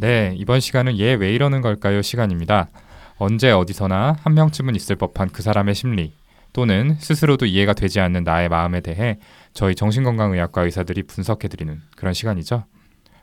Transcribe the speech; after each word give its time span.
네, 0.00 0.32
이번 0.36 0.60
시간은 0.60 0.98
얘 1.00 1.14
왜 1.16 1.32
이러는 1.34 1.60
걸까요 1.60 2.02
시간입니다. 2.02 2.68
언제 3.16 3.50
어디서나 3.50 4.16
한 4.22 4.34
명쯤은 4.34 4.76
있을 4.76 4.94
법한 4.94 5.30
그 5.30 5.42
사람의 5.42 5.74
심리 5.74 6.12
또는 6.52 6.94
스스로도 7.00 7.46
이해가 7.46 7.72
되지 7.72 7.98
않는 7.98 8.22
나의 8.22 8.48
마음에 8.48 8.80
대해 8.80 9.18
저희 9.52 9.74
정신건강의학과 9.74 10.62
의사들이 10.62 11.02
분석해드리는 11.02 11.80
그런 11.96 12.14
시간이죠. 12.14 12.64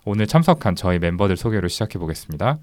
오늘 0.03 0.27
참석한 0.27 0.75
저희 0.75 0.99
멤버들 0.99 1.37
소개로 1.37 1.69
시작해 1.69 1.97
보겠습니다. 1.97 2.59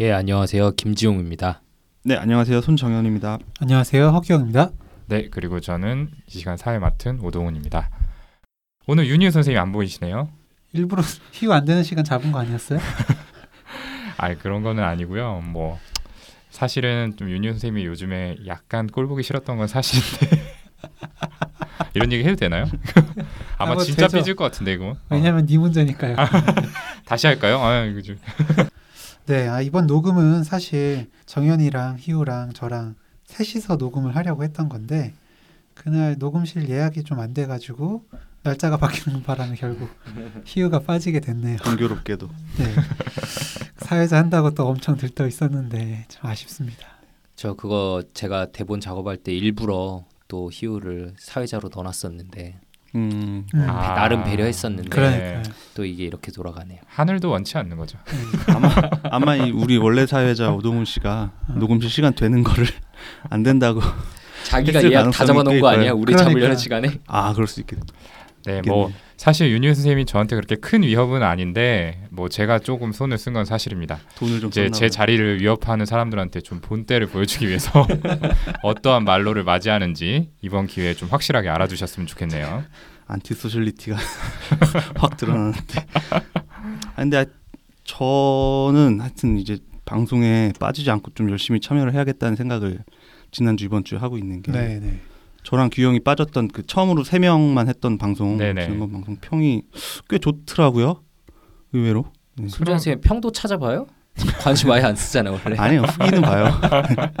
예, 0.00 0.10
안녕하세요. 0.10 0.72
김지용입니다. 0.72 1.62
네, 2.04 2.16
안녕하세요. 2.16 2.60
손정현입니다. 2.62 3.38
안녕하세요. 3.60 4.08
허기영입니다. 4.08 4.70
네, 5.06 5.28
그리고 5.30 5.60
저는 5.60 6.08
이 6.26 6.30
시간 6.32 6.56
사회 6.56 6.78
맡은 6.80 7.20
오동훈입니다. 7.20 7.90
오늘 8.88 9.06
윤희 9.06 9.30
선생님 9.30 9.60
안 9.60 9.70
보이시네요. 9.70 10.28
일부러 10.72 11.02
휴 11.32 11.52
안 11.52 11.64
되는 11.64 11.82
시간 11.82 12.04
잡은 12.04 12.32
거 12.32 12.38
아니었어요? 12.40 12.78
아, 14.16 14.34
그런 14.34 14.62
거는 14.62 14.82
아니고요. 14.84 15.40
뭐 15.44 15.78
사실은 16.50 17.14
좀 17.16 17.30
윤희 17.30 17.48
선생님이 17.50 17.86
요즘에 17.86 18.36
약간 18.46 18.86
꼴 18.86 19.06
보기 19.06 19.22
싫었던 19.22 19.56
건 19.56 19.66
사실인데 19.66 20.54
이런 21.94 22.12
얘기 22.12 22.24
해도 22.24 22.36
되나요? 22.36 22.66
아마 23.58 23.72
아, 23.72 23.74
뭐 23.74 23.82
진짜 23.82 24.06
되죠. 24.06 24.18
삐질 24.18 24.36
것 24.36 24.44
같은데 24.44 24.74
이거. 24.74 24.90
어. 24.90 24.96
왜냐면 25.08 25.46
네 25.46 25.58
문제니까요. 25.58 26.16
다시 27.04 27.26
할까요? 27.26 27.58
아, 27.60 27.84
이거 27.84 28.00
좀. 28.02 28.18
네, 29.26 29.48
아, 29.48 29.60
이번 29.60 29.86
녹음은 29.86 30.44
사실 30.44 31.08
정현이랑 31.26 31.96
희우랑 31.98 32.52
저랑 32.52 32.94
셋이서 33.24 33.76
녹음을 33.76 34.14
하려고 34.16 34.42
했던 34.44 34.68
건데 34.68 35.14
그날 35.74 36.16
녹음실 36.18 36.68
예약이 36.68 37.04
좀 37.04 37.18
안 37.20 37.32
돼가지고 37.32 38.04
날짜가 38.42 38.76
바뀌는 38.78 39.22
바람에 39.24 39.54
결국 39.56 39.90
희우가 40.44 40.80
빠지게 40.80 41.20
됐네요. 41.20 41.58
공교롭게도. 41.58 42.28
네. 42.58 42.74
사회자 43.76 44.18
한다고 44.18 44.50
또 44.54 44.66
엄청 44.66 44.96
들떠 44.96 45.26
있었는데 45.26 46.06
좀 46.08 46.26
아쉽습니다. 46.30 46.86
저 47.36 47.54
그거 47.54 48.02
제가 48.14 48.46
대본 48.52 48.80
작업할 48.80 49.16
때 49.18 49.32
일부러 49.32 50.04
또 50.28 50.50
희우를 50.52 51.14
사회자로 51.18 51.70
넣어놨었는데 51.74 52.60
음, 52.96 53.46
음, 53.54 53.60
아. 53.68 53.94
나름 53.94 54.24
배려했었는데 54.24 54.88
그러니까요. 54.90 55.42
또 55.74 55.84
이게 55.84 56.04
이렇게 56.04 56.32
돌아가네요. 56.32 56.80
하늘도 56.86 57.30
원치 57.30 57.56
않는 57.58 57.76
거죠. 57.76 57.98
아마 58.48 58.68
아마 59.04 59.36
이 59.36 59.50
우리 59.50 59.76
원래 59.76 60.06
사회자 60.06 60.50
오동훈 60.50 60.84
씨가 60.84 61.32
어. 61.48 61.52
녹음실 61.54 61.88
시간 61.90 62.14
되는 62.14 62.42
거를 62.42 62.66
안 63.28 63.42
된다고. 63.42 63.80
자기가 64.44 64.82
예약 64.90 65.10
다 65.10 65.24
잡아놓은 65.26 65.56
꽤거 65.56 65.68
있어요. 65.68 65.80
아니야? 65.80 65.92
우리 65.92 66.12
그러니까. 66.12 66.24
잡으려는 66.30 66.56
시간에? 66.56 66.98
아, 67.06 67.32
그럴 67.34 67.46
수 67.46 67.60
있겠 67.60 67.78
네. 68.46 68.60
네, 68.62 68.70
뭐 68.70 68.90
사실 69.16 69.50
윤희 69.50 69.74
선생님이 69.74 70.06
저한테 70.06 70.34
그렇게 70.36 70.56
큰 70.56 70.82
위협은 70.82 71.22
아닌데 71.22 72.06
뭐 72.10 72.28
제가 72.28 72.58
조금 72.58 72.92
손을 72.92 73.18
쓴 73.18 73.32
건 73.34 73.44
사실입니다. 73.44 73.98
돈을 74.16 74.40
좀 74.40 74.48
이제 74.48 74.70
제. 74.70 74.88
자리를 74.88 75.40
위협하는 75.40 75.84
사람들한테 75.86 76.40
좀 76.40 76.60
본때를 76.60 77.06
보여주기 77.08 77.48
위해서 77.48 77.86
어떠한 78.62 79.04
말로를 79.04 79.44
맞이하는지 79.44 80.30
이번 80.40 80.66
기회에 80.66 80.94
좀 80.94 81.08
확실하게 81.10 81.48
알아두셨으면 81.50 82.06
좋겠네요. 82.06 82.64
antisociality가 83.06 83.96
확 84.96 85.16
드러나는데. 85.16 85.86
아, 86.10 86.20
근데 86.96 87.16
하- 87.18 87.24
저는 87.84 89.00
하여튼 89.00 89.36
이제 89.38 89.58
방송에 89.84 90.52
빠지지 90.60 90.90
않고 90.90 91.10
좀 91.14 91.28
열심히 91.30 91.60
참여를 91.60 91.92
해야겠다는 91.92 92.36
생각을 92.36 92.78
지난주 93.32 93.64
이번 93.64 93.82
주에 93.84 93.98
하고 93.98 94.16
있는 94.16 94.42
게 94.42 94.52
네, 94.52 94.78
네. 94.80 95.00
저랑 95.42 95.70
규영이 95.72 96.00
빠졌던 96.00 96.48
그 96.48 96.66
처음으로 96.66 97.04
세 97.04 97.18
명만 97.18 97.68
했던 97.68 97.98
방송 97.98 98.36
네네. 98.36 98.64
지난번 98.64 98.92
방송 98.92 99.16
평이 99.16 99.62
꽤 100.08 100.18
좋더라고요. 100.18 101.02
의외로. 101.72 102.06
네. 102.36 102.48
손정 102.48 102.74
선생님 102.74 103.00
평도 103.02 103.32
찾아봐요? 103.32 103.86
관심 104.40 104.70
아예 104.70 104.82
안 104.82 104.94
쓰잖아요 104.96 105.38
원래. 105.44 105.56
아니요 105.58 105.82
후기는 105.82 106.20
봐요. 106.20 106.50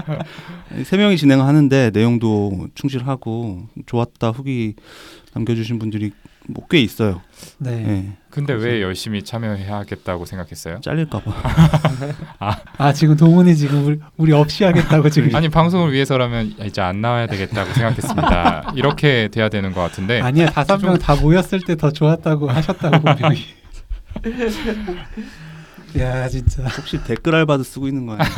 세 0.84 0.96
명이 0.96 1.16
진행하는데 1.16 1.90
내용도 1.92 2.68
충실하고 2.74 3.68
좋았다 3.86 4.30
후기 4.30 4.74
남겨주신 5.32 5.78
분들이 5.78 6.12
뭐 6.54 6.66
꽤 6.68 6.78
있어요. 6.80 7.20
네. 7.58 7.70
예. 7.88 8.12
근데 8.30 8.52
왜 8.52 8.80
열심히 8.82 9.22
참여해야겠다고 9.24 10.24
생각했어요? 10.24 10.80
잘릴까봐. 10.82 11.32
아 12.78 12.92
지금 12.92 13.16
동훈이 13.16 13.56
지금 13.56 13.84
우리, 13.86 14.00
우리 14.16 14.32
없이 14.32 14.62
하겠다고 14.64 15.10
지금 15.10 15.34
아니 15.34 15.48
방송을 15.48 15.92
위해서라면 15.92 16.54
이제 16.64 16.80
안 16.80 17.00
나와야 17.00 17.26
되겠다고 17.26 17.72
생각했습니다. 17.72 18.72
이렇게 18.76 19.28
돼야 19.28 19.48
되는 19.48 19.72
것 19.72 19.80
같은데 19.80 20.20
아니야 20.20 20.46
다섯 20.50 20.78
명 20.78 20.96
다 20.98 21.16
모였을 21.16 21.60
때 21.60 21.74
더 21.74 21.90
좋았다고 21.90 22.48
하셨다고 22.50 23.00
분명히. 23.00 23.44
야 25.98 26.28
진짜. 26.28 26.62
혹시 26.64 27.02
댓글 27.02 27.34
알바도 27.34 27.62
쓰고 27.64 27.88
있는 27.88 28.06
거 28.06 28.12
아니에요? 28.14 28.30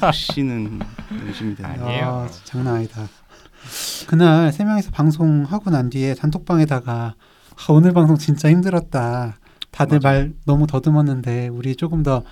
혹시는 0.02 0.80
열심히 1.26 1.54
되는. 1.54 1.70
아니에요. 1.70 2.04
아, 2.28 2.28
장난 2.44 2.76
아니다. 2.76 3.08
그날 4.08 4.50
세 4.52 4.64
명이서 4.64 4.90
방송하고 4.90 5.70
난 5.70 5.88
뒤에 5.90 6.14
단톡방에다가 6.14 7.14
아, 7.56 7.72
오늘 7.72 7.92
방송 7.92 8.16
진짜 8.18 8.48
힘들었다. 8.50 9.36
다들 9.70 9.98
맞아. 9.98 10.08
말 10.08 10.32
너무 10.44 10.66
더듬었는데 10.66 11.48
우리 11.48 11.76
조금 11.76 12.02
더 12.02 12.22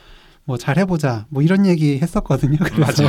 뭐 0.46 0.56
잘해보자. 0.56 1.26
뭐 1.28 1.42
이런 1.42 1.64
얘기 1.66 2.00
했었거든요. 2.00 2.56
그래서 2.64 3.04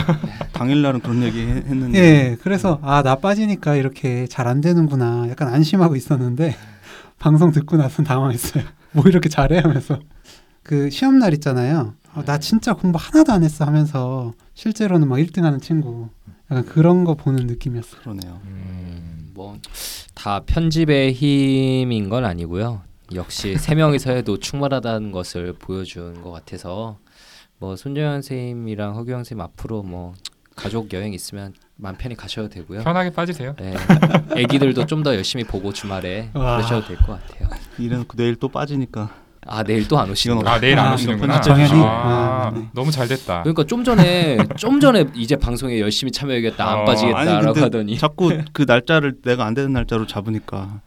당일날은 0.51 0.99
그런 0.99 1.23
얘기 1.23 1.39
해- 1.39 1.63
했는데 1.65 1.97
예, 1.97 2.37
그래서 2.43 2.77
아 2.83 3.01
나 3.01 3.15
빠지니까 3.15 3.75
이렇게 3.77 4.27
잘 4.27 4.47
안 4.47 4.61
되는구나. 4.61 5.27
약간 5.29 5.47
안심하고 5.47 5.95
있었는데 5.95 6.55
방송 7.17 7.51
듣고 7.51 7.77
나서 7.77 8.03
당황했어요. 8.03 8.63
뭐 8.91 9.05
이렇게 9.07 9.27
잘해 9.29 9.57
하면서 9.59 9.97
그 10.61 10.89
시험 10.91 11.17
날 11.17 11.33
있잖아요. 11.35 11.93
아, 12.13 12.21
나 12.23 12.37
진짜 12.37 12.73
공부 12.73 12.99
하나도 13.01 13.31
안 13.31 13.43
했어 13.43 13.65
하면서 13.65 14.33
실제로는 14.53 15.07
막 15.07 15.15
1등하는 15.15 15.61
친구. 15.61 16.09
약간 16.51 16.65
그런 16.65 17.05
거 17.05 17.15
보는 17.15 17.47
느낌이었어요. 17.47 18.01
그러네요. 18.01 18.39
음, 18.45 19.10
뭐 19.41 19.57
다 20.13 20.41
편집의 20.45 21.13
힘인 21.13 22.09
건 22.09 22.25
아니고요. 22.25 22.81
역시 23.15 23.55
세 23.57 23.73
명이서 23.75 24.11
해도 24.11 24.37
충분하다는 24.37 25.11
것을 25.11 25.53
보여준 25.53 26.21
것 26.21 26.31
같아서 26.31 26.97
뭐 27.57 27.75
손정현 27.75 28.21
선생님이랑 28.21 28.95
허규영 28.97 29.19
선생님 29.19 29.41
앞으로 29.41 29.81
뭐 29.83 30.13
가족 30.55 30.93
여행 30.93 31.13
있으면 31.13 31.53
마음 31.75 31.95
편히 31.95 32.15
가셔도 32.15 32.49
되고요. 32.49 32.83
편하게 32.83 33.09
빠지세요. 33.11 33.55
네, 33.57 33.73
애기들도 34.35 34.85
좀 34.85 35.01
더 35.03 35.15
열심히 35.15 35.43
보고 35.43 35.73
주말에 35.73 36.29
와. 36.35 36.57
그러셔도 36.57 36.87
될 36.87 36.97
것 36.97 37.07
같아요. 37.25 37.49
이래놓고 37.79 38.15
내일 38.17 38.35
또 38.35 38.47
빠지니까 38.49 39.15
아 39.47 39.63
내일 39.63 39.87
또 39.87 39.97
안 39.97 40.09
오시는 40.09 40.47
아 40.47 40.59
내일 40.59 40.77
안 40.77 40.87
아, 40.87 40.93
오시는구나. 40.93 41.35
이거 41.35 41.41
정현이? 41.41 41.81
아, 41.83 41.85
아, 41.85 42.51
네. 42.53 42.67
너무 42.73 42.91
잘 42.91 43.07
됐다. 43.07 43.41
그러니까 43.41 43.63
좀 43.63 43.83
전에 43.83 44.37
좀 44.57 44.79
전에 44.79 45.05
이제 45.15 45.35
방송에 45.35 45.79
열심히 45.79 46.11
참여하겠다 46.11 46.63
안 46.69 46.79
어, 46.79 46.85
빠지겠다라고 46.85 47.49
아니, 47.49 47.59
하더니 47.61 47.97
자꾸 47.97 48.31
그 48.53 48.63
날짜를 48.67 49.15
내가 49.23 49.45
안 49.45 49.53
되는 49.55 49.73
날짜로 49.73 50.05
잡으니까 50.05 50.81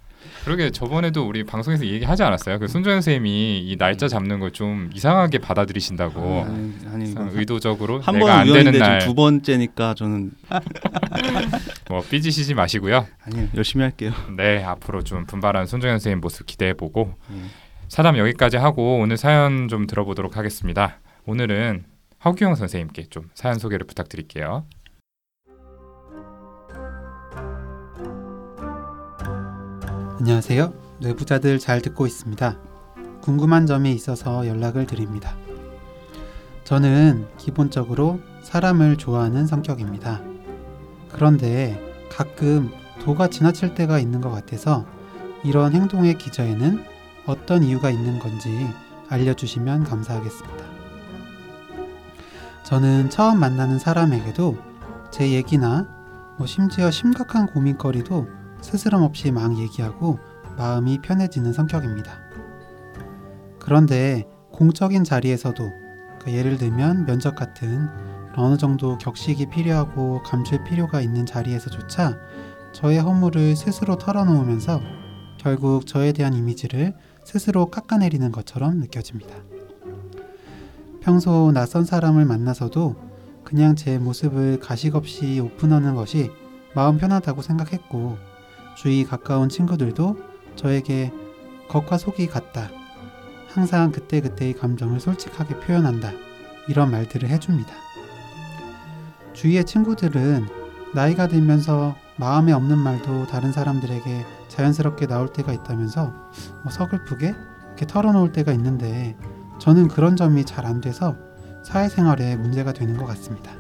그러게 0.45 0.71
저번에도 0.71 1.27
우리 1.27 1.43
방송에서 1.43 1.87
얘기하지 1.87 2.23
않았어요? 2.23 2.59
그 2.59 2.69
손정현 2.69 3.01
선생님이 3.01 3.63
이 3.67 3.77
날짜 3.77 4.07
잡는 4.09 4.41
걸 4.41 4.51
좀 4.53 4.91
이상하게 4.95 5.39
받아들이신다고. 5.39 6.45
아니, 6.47 6.73
아니 6.93 7.11
이거 7.11 7.21
상- 7.23 7.31
의도적으로 7.33 8.01
한 8.03 8.15
내가 8.15 8.27
번은 8.27 8.41
안 8.41 8.47
되는 8.47 8.55
우연인데 8.61 8.79
날 8.79 9.01
지금 9.01 9.11
두 9.11 9.15
번째니까 9.17 9.95
저는 9.95 10.31
뭐 11.89 12.03
삐지시지 12.09 12.55
마시고요. 12.55 13.07
아니요 13.25 13.49
열심히 13.57 13.83
할게요. 13.83 14.13
네 14.37 14.63
앞으로 14.63 15.03
좀 15.03 15.27
분발한 15.27 15.67
손정현 15.67 15.97
선생님 15.99 16.21
모습 16.21 16.47
기대해 16.47 16.73
보고 16.75 17.15
음. 17.31 17.51
사담 17.89 18.17
여기까지 18.19 18.57
하고 18.57 18.99
오늘 18.99 19.17
사연 19.17 19.69
좀 19.69 19.87
들어보도록 19.87 20.37
하겠습니다. 20.37 21.01
오늘은 21.27 21.85
허규영 22.25 22.55
선생님께 22.55 23.05
좀 23.11 23.31
사연 23.35 23.59
소개를 23.59 23.87
부탁드릴게요. 23.87 24.65
안녕하세요. 30.19 30.73
뇌부자들 31.01 31.59
잘 31.59 31.83
듣고 31.83 32.07
있습니다. 32.07 32.59
궁금한 33.21 33.67
점이 33.67 33.93
있어서 33.93 34.47
연락을 34.47 34.87
드립니다. 34.87 35.37
저는 36.65 37.27
기본적으로 37.37 38.21
사람을 38.43 38.97
좋아하는 38.97 39.47
성격입니다. 39.47 40.23
그런데 41.13 41.79
가끔 42.11 42.71
도가 43.03 43.29
지나칠 43.29 43.75
때가 43.75 43.99
있는 43.99 44.21
것 44.21 44.31
같아서 44.31 44.87
이런 45.45 45.75
행동의 45.75 46.17
기저에는 46.17 46.94
어떤 47.27 47.63
이유가 47.63 47.91
있는 47.91 48.19
건지 48.19 48.69
알려주시면 49.09 49.85
감사하겠습니다. 49.85 50.65
저는 52.65 53.11
처음 53.11 53.41
만나는 53.41 53.79
사람에게도 53.79 54.57
제 55.11 55.33
얘기나 55.33 55.87
뭐 56.39 56.47
심지어 56.47 56.91
심각한 56.91 57.47
고민거리도 57.47 58.27
스스럼 58.61 59.03
없이 59.03 59.31
막 59.31 59.59
얘기하고 59.59 60.19
마음이 60.57 61.01
편해지는 61.03 61.53
성격입니다. 61.53 62.13
그런데 63.59 64.25
공적인 64.53 65.05
자리에서도 65.05 65.71
그 66.21 66.33
예를 66.33 66.59
들면 66.59 67.07
면접 67.07 67.37
같은 67.37 67.89
어느 68.37 68.57
정도 68.57 68.99
격식이 68.99 69.51
필요하고 69.51 70.23
감출 70.23 70.65
필요가 70.65 71.01
있는 71.01 71.27
자리에서조차 71.27 72.19
저의 72.73 72.99
허물을 72.99 73.55
스스로 73.57 73.97
털어놓으면서 73.97 74.81
결국 75.39 75.87
저에 75.87 76.13
대한 76.13 76.35
이미지를 76.35 76.95
스스로 77.25 77.67
깎아내리는 77.67 78.31
것처럼 78.31 78.79
느껴집니다. 78.79 79.35
평소 81.01 81.51
낯선 81.53 81.85
사람을 81.85 82.25
만나서도 82.25 82.97
그냥 83.45 83.77
제 83.77 83.99
모습을 83.99 84.59
가식 84.61 84.95
없이 84.95 85.41
오픈하는 85.41 85.95
것이 85.95 86.31
마음 86.75 86.99
편하다고 86.99 87.43
생각했고 87.43 88.17
주위 88.77 89.05
가까운 89.05 89.49
친구들도 89.49 90.17
저에게 90.57 91.13
겉과 91.69 91.99
속이 91.99 92.27
같다. 92.27 92.71
항상 93.49 93.93
그때그때의 93.93 94.55
감정을 94.55 94.99
솔직하게 95.01 95.61
표현한다. 95.61 96.13
이런 96.69 96.91
말들을 96.91 97.29
해줍니다. 97.29 97.73
주위의 99.35 99.65
친구들은 99.65 100.47
나이가 100.95 101.29
들면서 101.29 101.95
마음에 102.17 102.53
없는 102.53 102.79
말도 102.79 103.27
다른 103.27 103.53
사람들에게 103.53 104.25
자연스럽게 104.49 105.07
나올 105.07 105.33
때가 105.33 105.53
있다면서 105.53 106.13
뭐 106.63 106.71
서글프게 106.71 107.35
이렇게 107.67 107.87
털어놓을 107.87 108.33
때가 108.33 108.53
있는데 108.53 109.17
저는 109.59 109.89
그런 109.89 110.17
점이 110.17 110.45
잘 110.45 110.65
안 110.67 110.81
돼서 110.81 111.17
사회생활에 111.65 112.37
문제가 112.37 112.73
되는 112.73 112.97
것 112.97 113.07
같습니다. 113.07 113.53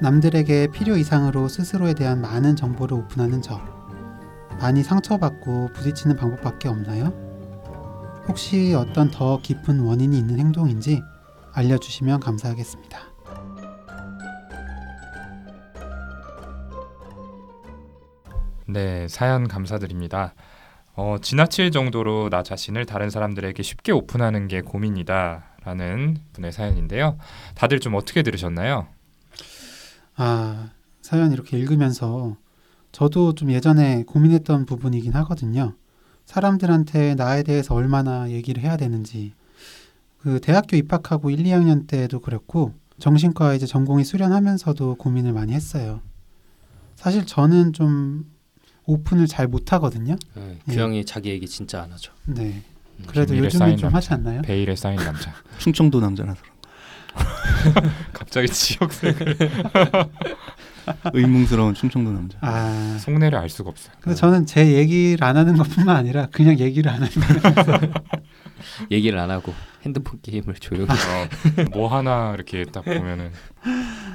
남들에게 0.00 0.68
필요 0.68 0.96
이상으로 0.96 1.48
스스로에 1.48 1.94
대한 1.94 2.20
많은 2.20 2.56
정보를 2.56 2.96
오픈하는 2.98 3.42
저 3.42 3.60
많이 4.58 4.82
상처받고 4.82 5.70
부딪히는 5.74 6.16
방법밖에 6.16 6.68
없나요? 6.68 7.12
혹시 8.28 8.74
어떤 8.74 9.10
더 9.10 9.40
깊은 9.42 9.80
원인이 9.80 10.16
있는 10.18 10.38
행동인지 10.38 11.02
알려주시면 11.52 12.20
감사하겠습니다. 12.20 13.09
네, 18.72 19.08
사연 19.08 19.48
감사드립니다. 19.48 20.34
어, 20.94 21.16
지나칠 21.20 21.72
정도로 21.72 22.28
나 22.30 22.44
자신을 22.44 22.86
다른 22.86 23.10
사람들에게 23.10 23.60
쉽게 23.62 23.90
오픈하는 23.90 24.46
게 24.46 24.60
고민이다 24.60 25.44
라는 25.64 26.18
분의 26.32 26.52
사연인데요. 26.52 27.18
다들 27.56 27.80
좀 27.80 27.96
어떻게 27.96 28.22
들으셨나요? 28.22 28.86
아, 30.14 30.70
사연 31.02 31.32
이렇게 31.32 31.58
읽으면서 31.58 32.36
저도 32.92 33.34
좀 33.34 33.50
예전에 33.50 34.04
고민했던 34.04 34.66
부분이긴 34.66 35.14
하거든요. 35.14 35.74
사람들한테 36.26 37.16
나에 37.16 37.42
대해서 37.42 37.74
얼마나 37.74 38.30
얘기를 38.30 38.62
해야 38.62 38.76
되는지. 38.76 39.34
그 40.18 40.38
대학교 40.40 40.76
입학하고 40.76 41.30
1, 41.30 41.42
2학년 41.42 41.88
때도 41.88 42.20
그랬고 42.20 42.74
정신과 43.00 43.54
이제 43.54 43.66
전공이 43.66 44.04
수련하면서도 44.04 44.94
고민을 44.94 45.32
많이 45.32 45.54
했어요. 45.54 46.02
사실 46.94 47.26
저는 47.26 47.72
좀 47.72 48.30
오픈을 48.86 49.26
잘 49.26 49.46
못하거든요. 49.46 50.16
네, 50.34 50.58
예. 50.68 50.72
규영이 50.72 51.04
자기 51.04 51.30
얘기 51.30 51.46
진짜 51.46 51.82
안 51.82 51.92
하죠. 51.92 52.12
네. 52.26 52.62
그래도 53.06 53.32
비밀에 53.32 53.46
요즘은 53.46 53.76
좀 53.76 53.90
남자. 53.90 53.96
하지 53.96 54.12
않나요? 54.14 54.42
베일에 54.42 54.76
쌓인 54.76 54.96
남자. 54.96 55.32
충청도 55.58 56.00
남자라서 56.00 56.42
갑자기 58.12 58.46
지역색을 58.48 59.36
의문스러운 61.12 61.74
충청도 61.74 62.12
남자. 62.12 62.38
아, 62.40 62.96
속내를 63.00 63.38
알 63.38 63.48
수가 63.48 63.70
없어요. 63.70 63.92
근데 64.00 64.14
저는 64.16 64.46
제 64.46 64.74
얘기를 64.74 65.22
안 65.24 65.36
하는 65.36 65.56
것뿐만 65.56 65.94
아니라 65.96 66.26
그냥 66.30 66.58
얘기를 66.58 66.90
안 66.90 67.02
하는 67.02 67.10
얘기를 68.90 69.18
안 69.18 69.30
하고 69.30 69.54
핸드폰 69.82 70.20
게임을 70.22 70.54
조용히. 70.54 70.88
어, 70.90 71.64
뭐 71.72 71.88
하나 71.94 72.32
이렇게 72.34 72.64
딱 72.64 72.84
보면은 72.84 73.30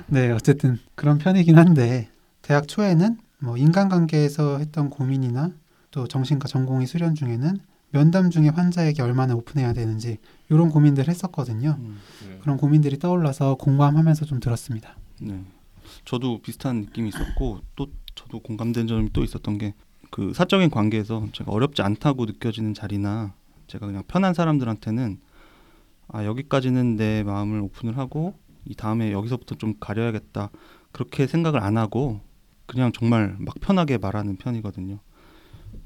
네, 0.08 0.32
어쨌든 0.32 0.78
그런 0.96 1.18
편이긴 1.18 1.58
한데 1.58 2.10
대학 2.42 2.68
초에는 2.68 3.18
뭐 3.46 3.58
인간관계에서 3.58 4.58
했던 4.58 4.90
고민이나 4.90 5.52
또 5.92 6.08
정신과 6.08 6.48
전공의 6.48 6.88
수련 6.88 7.16
중에는 7.16 7.60
면담 7.92 8.30
중에 8.30 8.50
환자에게 8.50 9.02
얼마나 9.02 9.36
오픈해야 9.36 9.74
되는지 9.74 10.18
이런 10.50 10.70
고민들 10.70 11.08
했었거든요. 11.08 11.78
음, 11.80 11.98
그런 12.42 12.58
고민들이 12.58 13.00
떠올라서 13.00 13.56
공감하면서 13.56 14.26
좀 14.26 14.40
들었습니다. 14.40 14.98
네. 15.22 15.42
저도 16.04 16.42
비슷한 16.42 16.82
느낌이 16.82 17.10
있었고 17.10 17.60
또 17.76 17.88
저도 18.16 18.40
공감된 18.42 18.88
점이 18.88 19.14
또 19.14 19.24
있었던 19.24 19.58
게 19.58 19.74
그 20.16 20.32
사적인 20.34 20.70
관계에서 20.70 21.28
제가 21.34 21.52
어렵지 21.52 21.82
않다고 21.82 22.24
느껴지는 22.24 22.74
자리나 22.74 23.34
제가 23.68 23.86
그냥 23.86 24.02
편한 24.08 24.34
사람들한테는 24.34 25.20
아 26.08 26.24
여기까지는 26.24 26.96
내 26.96 27.22
마음을 27.24 27.60
오픈을 27.60 27.98
하고 27.98 28.34
이 28.64 28.76
다음에 28.76 29.12
여기서부터 29.12 29.56
좀 29.56 29.74
가려야겠다 29.78 30.52
그렇게 30.94 31.28
생각을 31.28 31.62
안 31.62 31.78
하고 31.78 32.22
그냥 32.66 32.92
정말 32.92 33.36
막 33.40 33.56
편하게 33.62 33.98
말하는 33.98 34.38
편이거든요. 34.38 35.00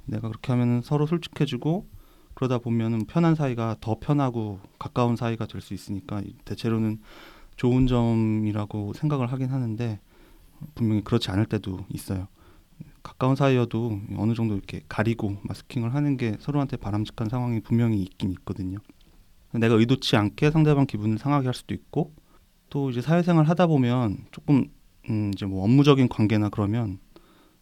내가 0.06 0.28
그렇게 0.30 0.52
하면 0.54 0.82
서로 0.82 1.06
솔직해지고 1.06 1.88
그러다 2.34 2.60
보면은 2.60 3.06
편한 3.06 3.36
사이가 3.36 3.78
더 3.82 3.98
편하고 4.00 4.60
가까운 4.80 5.16
사이가 5.16 5.46
될 5.46 5.62
수 5.62 5.74
있으니까 5.74 6.22
대체로는 6.46 7.00
좋은 7.58 7.88
점이라고 7.88 8.94
생각을 8.94 9.32
하긴 9.32 9.50
하는데 9.50 10.00
분명히 10.76 11.04
그렇지 11.04 11.30
않을 11.32 11.46
때도 11.46 11.86
있어요. 11.90 12.28
가까운 13.04 13.36
사이여도 13.36 14.00
어느 14.18 14.34
정도 14.34 14.56
이렇게 14.56 14.82
가리고 14.88 15.38
마스킹을 15.44 15.94
하는 15.94 16.16
게 16.16 16.38
서로한테 16.40 16.78
바람직한 16.78 17.28
상황이 17.30 17.60
분명히 17.60 18.02
있긴 18.02 18.32
있거든요. 18.32 18.78
내가 19.52 19.76
의도치 19.76 20.16
않게 20.16 20.52
상대방 20.52 20.86
기분을 20.86 21.18
상하게 21.18 21.48
할 21.48 21.54
수도 21.54 21.74
있고 21.74 22.14
또 22.70 22.90
이제 22.90 23.02
사회생활 23.02 23.46
하다 23.46 23.68
보면 23.68 24.28
조금 24.32 24.70
음 25.10 25.32
이제 25.34 25.46
뭐 25.46 25.64
업무적인 25.64 26.10
관계나 26.10 26.50
그러면 26.50 27.00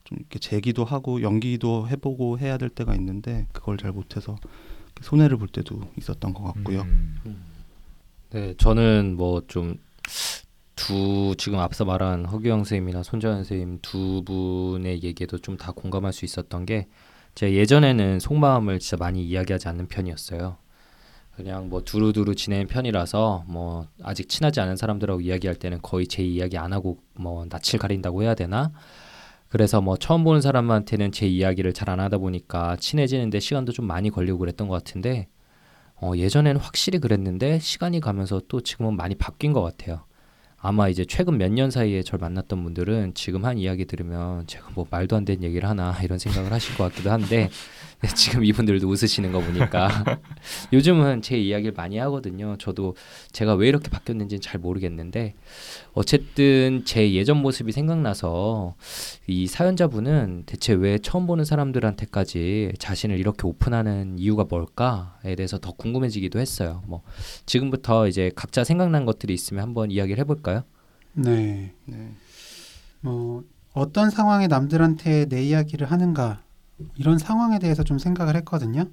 좀 0.04 0.18
이렇게 0.20 0.40
제기도 0.40 0.84
하고 0.86 1.22
연기도 1.22 1.88
해보고 1.88 2.40
해야 2.40 2.58
될 2.58 2.70
때가 2.70 2.96
있는데 2.96 3.48
그걸 3.54 3.78
잘 3.78 3.92
못해서 3.92 4.38
손해를 5.02 5.38
볼 5.38 5.48
때도 5.48 5.82
있었던 5.98 6.34
것 6.34 6.44
같고요. 6.44 6.82
음, 6.82 7.44
네, 8.32 8.54
저는 8.58 9.16
뭐 9.18 9.42
좀 9.48 9.78
두 10.76 11.34
지금 11.38 11.60
앞서 11.60 11.86
말한 11.86 12.26
허규영 12.26 12.60
선생님이나 12.60 13.02
손재현 13.04 13.36
선생님 13.38 13.80
두 13.82 14.24
분의 14.26 15.02
얘기에도 15.04 15.38
좀 15.40 15.58
다 15.58 15.72
공감할 15.72 16.14
수 16.14 16.24
있었던 16.24 16.66
게 16.66 16.88
제가 17.36 17.52
예전에는 17.52 18.20
속마음을 18.20 18.80
진짜 18.80 18.96
많이 18.98 19.26
이야기하지 19.26 19.68
않는 19.70 19.88
편이었어요. 19.88 20.58
그냥 21.38 21.70
뭐 21.70 21.84
두루두루 21.84 22.34
지내는 22.34 22.66
편이라서 22.66 23.46
뭐 23.48 23.88
아직 24.02 24.28
친하지 24.28 24.60
않은 24.60 24.76
사람들하고 24.76 25.22
이야기할 25.22 25.56
때는 25.56 25.80
거의 25.84 26.08
제 26.08 26.24
이야기 26.24 26.58
안 26.58 26.74
하고 26.74 26.98
뭐 27.14 27.46
낯을 27.46 27.78
가린다고 27.80 28.24
해야 28.24 28.34
되나? 28.34 28.72
그래서 29.48 29.80
뭐 29.80 29.98
처음 29.98 30.24
보는 30.24 30.42
사람한테는 30.42 31.12
제 31.12 31.28
이야기를 31.28 31.74
잘 31.74 31.90
안 31.90 32.00
하다 32.00 32.18
보니까 32.18 32.76
친해지는데 32.78 33.40
시간도 33.40 33.72
좀 33.72 33.86
많이 33.86 34.10
걸리고 34.10 34.40
그랬던 34.40 34.68
것 34.68 34.74
같은데 34.74 35.28
어, 36.02 36.14
예전에는 36.16 36.60
확실히 36.60 36.98
그랬는데 37.00 37.60
시간이 37.60 38.00
가면서 38.00 38.42
또 38.48 38.62
지금은 38.62 38.98
많이 38.98 39.14
바뀐 39.16 39.54
것 39.54 39.62
같아요. 39.62 40.07
아마 40.68 40.90
이제 40.90 41.06
최근 41.06 41.38
몇 41.38 41.48
년 41.50 41.72
사이에 41.72 42.04
절 42.04 42.20
만났던 42.20 42.62
분들은 42.62 43.14
지금 43.14 43.46
한 43.46 43.58
이야기 43.58 43.86
들으면 43.86 44.46
제가 44.48 44.68
뭐 44.76 44.86
말도 44.90 45.16
안 45.16 45.24
되는 45.24 45.42
얘기를 45.44 45.68
하나 45.70 45.96
이런 46.04 46.20
생각을 46.20 46.52
하실 46.52 46.76
것 46.76 46.84
같기도 46.92 47.10
한데 47.10 47.50
지금 48.16 48.44
이분들도 48.44 48.86
웃으시는 48.88 49.32
거 49.32 49.40
보니까 49.40 49.90
요즘은 50.74 51.22
제 51.22 51.38
이야기를 51.38 51.72
많이 51.76 51.98
하거든요. 52.00 52.56
저도 52.60 52.96
제가 53.32 53.56
왜 53.56 53.70
이렇게 53.70 53.90
바뀌었는지는 53.90 54.42
잘 54.42 54.60
모르겠는데 54.60 55.36
어쨌든 55.94 56.84
제 56.86 57.14
예전 57.14 57.38
모습이 57.38 57.72
생각나서 57.72 58.76
이 59.26 59.48
사연자분은 59.48 60.44
대체 60.46 60.74
왜 60.74 61.00
처음 61.00 61.26
보는 61.28 61.46
사람들한테까지 61.46 62.74
자신을 62.78 63.18
이렇게 63.18 63.48
오픈하는 63.48 64.20
이유가 64.20 64.44
뭘까에 64.44 65.36
대해서 65.36 65.58
더 65.58 65.72
궁금해지기도 65.72 66.40
했어요. 66.40 66.84
뭐 66.86 67.02
지금부터 67.48 68.08
이제 68.08 68.32
각자 68.36 68.64
생각난 68.66 69.06
것들이 69.06 69.34
있으면 69.34 69.64
한번 69.64 69.90
이야기를 69.92 70.20
해볼까요? 70.20 70.57
네, 71.18 71.74
네. 71.86 72.14
뭐 73.02 73.44
어떤 73.74 74.12
상황에 74.12 74.48
남들한테 74.48 75.26
내 75.26 75.44
이야기를 75.44 75.90
하는가 75.90 76.44
이런 76.96 77.18
상황에 77.18 77.60
대해서 77.60 77.84
좀 77.84 77.98
생각을 77.98 78.36
했거든요. 78.38 78.86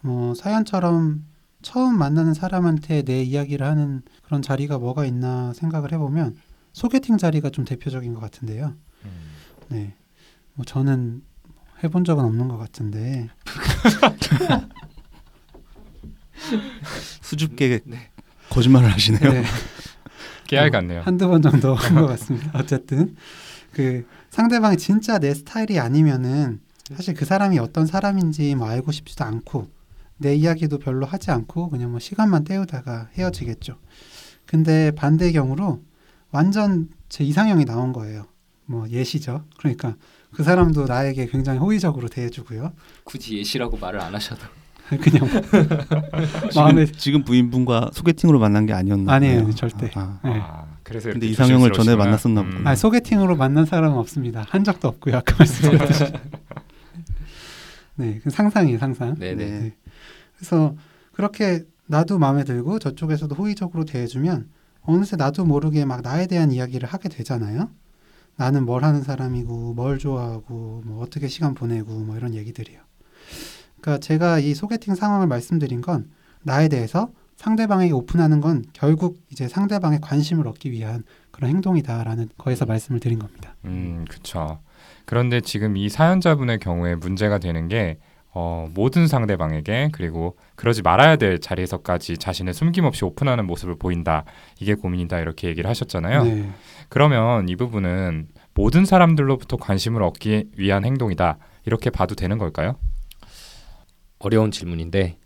뭐 0.00 0.34
사연처럼 0.34 1.24
처음 1.60 1.98
만나는 1.98 2.34
사람한테 2.34 3.02
내 3.02 3.22
이야기를 3.22 3.66
하는 3.66 4.02
그런 4.22 4.42
자리가 4.42 4.78
뭐가 4.78 5.04
있나 5.04 5.52
생각을 5.54 5.92
해보면 5.92 6.36
소개팅 6.72 7.18
자리가 7.18 7.50
좀 7.50 7.64
대표적인 7.64 8.14
것 8.14 8.20
같은데요. 8.20 8.74
음. 9.04 9.10
네, 9.68 9.94
뭐 10.54 10.64
저는 10.64 11.22
해본 11.82 12.04
적은 12.04 12.24
없는 12.24 12.48
것 12.48 12.58
같은데 12.58 13.28
수줍게 17.22 17.80
거짓말을 18.50 18.92
하시네요. 18.92 19.32
네, 19.32 19.42
깨알 20.50 20.70
같네요. 20.70 21.00
한두 21.02 21.28
번 21.28 21.42
정도 21.42 21.74
한 21.74 21.94
것 21.94 22.06
같습니다. 22.08 22.50
어쨌든 22.54 23.16
그 23.72 24.06
상대방이 24.30 24.76
진짜 24.76 25.18
내 25.18 25.32
스타일이 25.34 25.78
아니면은 25.78 26.60
사실 26.94 27.14
그 27.14 27.24
사람이 27.24 27.58
어떤 27.58 27.86
사람인지 27.86 28.54
뭐 28.56 28.68
알고 28.68 28.90
싶지도 28.92 29.24
않고 29.24 29.68
내 30.16 30.34
이야기도 30.34 30.78
별로 30.78 31.06
하지 31.06 31.30
않고 31.30 31.68
그냥 31.70 31.90
뭐 31.92 32.00
시간만 32.00 32.44
때우다가 32.44 33.08
헤어지겠죠. 33.14 33.78
근데 34.46 34.90
반대의 34.90 35.32
경우로 35.32 35.82
완전 36.32 36.88
제 37.08 37.22
이상형이 37.24 37.64
나온 37.64 37.92
거예요. 37.92 38.26
뭐 38.66 38.88
예시죠. 38.88 39.44
그러니까 39.58 39.96
그 40.32 40.42
사람도 40.42 40.86
나에게 40.86 41.26
굉장히 41.26 41.58
호의적으로 41.58 42.08
대해주고요. 42.08 42.72
굳이 43.04 43.38
예시라고 43.38 43.78
말을 43.78 44.00
안 44.00 44.14
하셔도 44.14 44.42
그냥 45.00 45.28
마음에 46.54 46.86
지금, 46.86 46.98
지금 46.98 47.24
부인분과 47.24 47.90
소개팅으로 47.92 48.38
만난 48.38 48.66
게 48.66 48.72
아니었나 48.72 49.12
아니에요, 49.12 49.40
보네요. 49.40 49.54
절대. 49.54 49.90
아, 49.94 50.18
아. 50.22 50.28
네. 50.28 50.40
아, 50.40 50.64
그래서 50.82 51.10
근데 51.10 51.26
이렇게 51.26 51.44
이상형을 51.44 51.72
전에. 51.72 51.94
만났었나 51.96 52.40
음. 52.40 52.50
보구나. 52.50 52.70
아, 52.70 52.74
소개팅으로 52.74 53.36
만난 53.36 53.66
사람은 53.66 53.96
없습니다. 53.98 54.44
한 54.48 54.64
적도 54.64 54.88
없고요. 54.88 55.16
아까 55.18 55.36
말씀드렸듯이. 55.38 56.04
네, 57.96 58.20
그 58.22 58.30
상상이에요, 58.30 58.78
상상. 58.78 59.14
네네. 59.14 59.44
네. 59.44 59.74
그래서 60.36 60.74
그렇게 61.12 61.64
나도 61.86 62.18
마음에 62.18 62.44
들고 62.44 62.78
저쪽에서도 62.78 63.34
호의적으로 63.34 63.84
대해주면 63.84 64.48
어느새 64.82 65.16
나도 65.16 65.44
모르게 65.44 65.84
막 65.84 66.00
나에 66.02 66.26
대한 66.26 66.50
이야기를 66.50 66.88
하게 66.88 67.08
되잖아요. 67.08 67.70
나는 68.36 68.64
뭘 68.64 68.84
하는 68.84 69.02
사람이고 69.02 69.74
뭘 69.74 69.98
좋아하고 69.98 70.82
뭐 70.86 71.02
어떻게 71.02 71.28
시간 71.28 71.54
보내고 71.54 71.92
뭐 71.92 72.16
이런 72.16 72.34
얘기들이요. 72.34 72.80
그러니까 73.80 73.98
제가 73.98 74.38
이 74.38 74.54
소개팅 74.54 74.94
상황을 74.94 75.26
말씀드린 75.26 75.80
건 75.80 76.10
나에 76.42 76.68
대해서 76.68 77.10
상대방에게 77.36 77.92
오픈하는 77.92 78.40
건 78.40 78.64
결국 78.74 79.18
이제 79.30 79.48
상대방의 79.48 80.00
관심을 80.02 80.46
얻기 80.46 80.70
위한 80.70 81.04
그런 81.30 81.50
행동이다라는 81.50 82.28
거에서 82.36 82.66
말씀을 82.66 83.00
드린 83.00 83.18
겁니다. 83.18 83.54
음, 83.64 84.04
그렇죠. 84.08 84.60
그런데 85.06 85.40
지금 85.40 85.76
이 85.76 85.88
사연자분의 85.88 86.58
경우에 86.58 86.94
문제가 86.94 87.38
되는 87.38 87.68
게 87.68 87.98
어, 88.32 88.68
모든 88.74 89.08
상대방에게 89.08 89.88
그리고 89.92 90.36
그러지 90.54 90.82
말아야 90.82 91.16
될 91.16 91.40
자리에서까지 91.40 92.18
자신을 92.18 92.54
숨김없이 92.54 93.04
오픈하는 93.04 93.46
모습을 93.46 93.76
보인다. 93.76 94.24
이게 94.60 94.74
고민이다. 94.74 95.18
이렇게 95.18 95.48
얘기를 95.48 95.68
하셨잖아요. 95.68 96.24
네. 96.24 96.50
그러면 96.88 97.48
이 97.48 97.56
부분은 97.56 98.28
모든 98.54 98.84
사람들로부터 98.84 99.56
관심을 99.56 100.02
얻기 100.02 100.50
위한 100.56 100.84
행동이다. 100.84 101.38
이렇게 101.64 101.90
봐도 101.90 102.14
되는 102.14 102.38
걸까요? 102.38 102.76
어려운 104.20 104.50
질문인데 104.50 105.18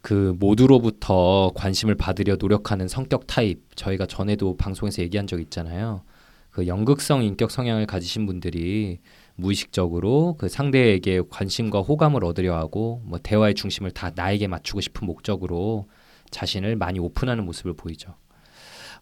그 0.00 0.34
모두로부터 0.38 1.52
관심을 1.54 1.96
받으려 1.96 2.36
노력하는 2.36 2.88
성격 2.88 3.26
타입 3.26 3.76
저희가 3.76 4.06
전에도 4.06 4.56
방송에서 4.56 5.02
얘기한 5.02 5.26
적 5.26 5.40
있잖아요. 5.40 6.02
그 6.50 6.66
연극성 6.66 7.22
인격 7.22 7.50
성향을 7.50 7.86
가지신 7.86 8.24
분들이 8.24 9.00
무의식적으로 9.34 10.36
그 10.38 10.48
상대에게 10.48 11.22
관심과 11.28 11.80
호감을 11.80 12.24
얻으려 12.24 12.56
하고 12.56 13.02
뭐 13.04 13.18
대화의 13.22 13.54
중심을 13.54 13.90
다 13.90 14.10
나에게 14.14 14.46
맞추고 14.46 14.80
싶은 14.80 15.06
목적으로 15.06 15.86
자신을 16.30 16.76
많이 16.76 16.98
오픈하는 16.98 17.44
모습을 17.44 17.74
보이죠. 17.74 18.14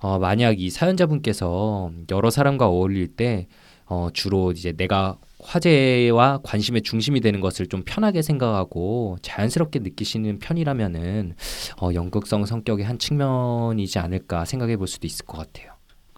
어, 0.01 0.19
만약 0.19 0.59
이 0.59 0.71
사연자분께서 0.71 1.93
여러 2.11 2.31
사람과 2.31 2.67
어울릴 2.67 3.09
때 3.09 3.47
어, 3.87 4.09
주로 4.13 4.53
이제 4.53 4.73
내가 4.73 5.19
화제와 5.43 6.41
관심의 6.43 6.83
중심이 6.83 7.21
되는 7.21 7.41
것을 7.41 7.67
좀 7.67 7.83
편하게 7.85 8.23
생각하고 8.23 9.19
자연스럽게 9.23 9.81
느끼시는 9.81 10.39
편이라면은 10.39 11.35
어, 11.83 11.91
연극성 11.93 12.47
성격의 12.47 12.87
한 12.87 12.99
측면이지 12.99 13.99
않을까 13.99 14.45
생각해 14.47 14.77
볼 14.77 14.87
수도 14.89 15.07
있을 15.07 15.27
것 15.27 15.37
같아요. 15.39 15.73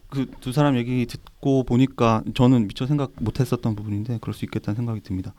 그 0.08 0.26
두 0.40 0.52
사람 0.52 0.76
얘기 0.76 1.04
듣고 1.06 1.64
보니까 1.64 2.22
저는 2.34 2.68
미처 2.68 2.86
생각 2.86 3.12
못 3.20 3.40
했었던 3.40 3.74
부분인데 3.74 4.18
그럴 4.20 4.34
수 4.34 4.44
있겠다는 4.44 4.76
생각이 4.76 5.00
듭니다. 5.00 5.34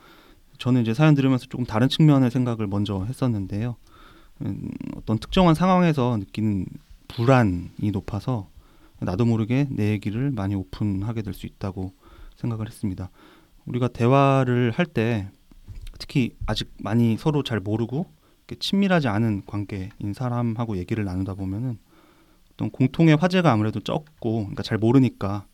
저는 0.57 0.81
이제 0.81 0.93
사연 0.93 1.13
들으면서 1.15 1.45
조금 1.45 1.65
다른 1.65 1.87
측면의 1.87 2.29
생각을 2.31 2.67
먼저 2.67 3.03
했었는데요. 3.05 3.77
음, 4.41 4.69
어떤 4.97 5.17
특정한 5.19 5.55
상황에서 5.55 6.17
느끼는 6.17 6.65
불안이 7.07 7.91
높아서 7.93 8.49
나도 8.99 9.25
모르게 9.25 9.67
내 9.69 9.91
얘기를 9.91 10.31
많이 10.31 10.55
오픈하게 10.55 11.21
될 11.21 11.33
수 11.33 11.45
있다고 11.45 11.93
생각을 12.37 12.67
했습니다. 12.67 13.09
우리가 13.65 13.87
대화를 13.89 14.71
할 14.71 14.85
때 14.85 15.29
특히 15.99 16.35
아직 16.45 16.71
많이 16.79 17.17
서로 17.17 17.43
잘 17.43 17.59
모르고 17.59 18.05
친밀하지 18.59 19.07
않은 19.09 19.43
관계인 19.45 20.13
사람하고 20.13 20.77
얘기를 20.77 21.03
나누다 21.03 21.33
보면은 21.33 21.77
어떤 22.53 22.69
공통의 22.71 23.15
화제가 23.17 23.51
아무래도 23.51 23.79
적고 23.79 24.37
그러니까 24.39 24.63
잘 24.63 24.77
모르니까 24.77 25.45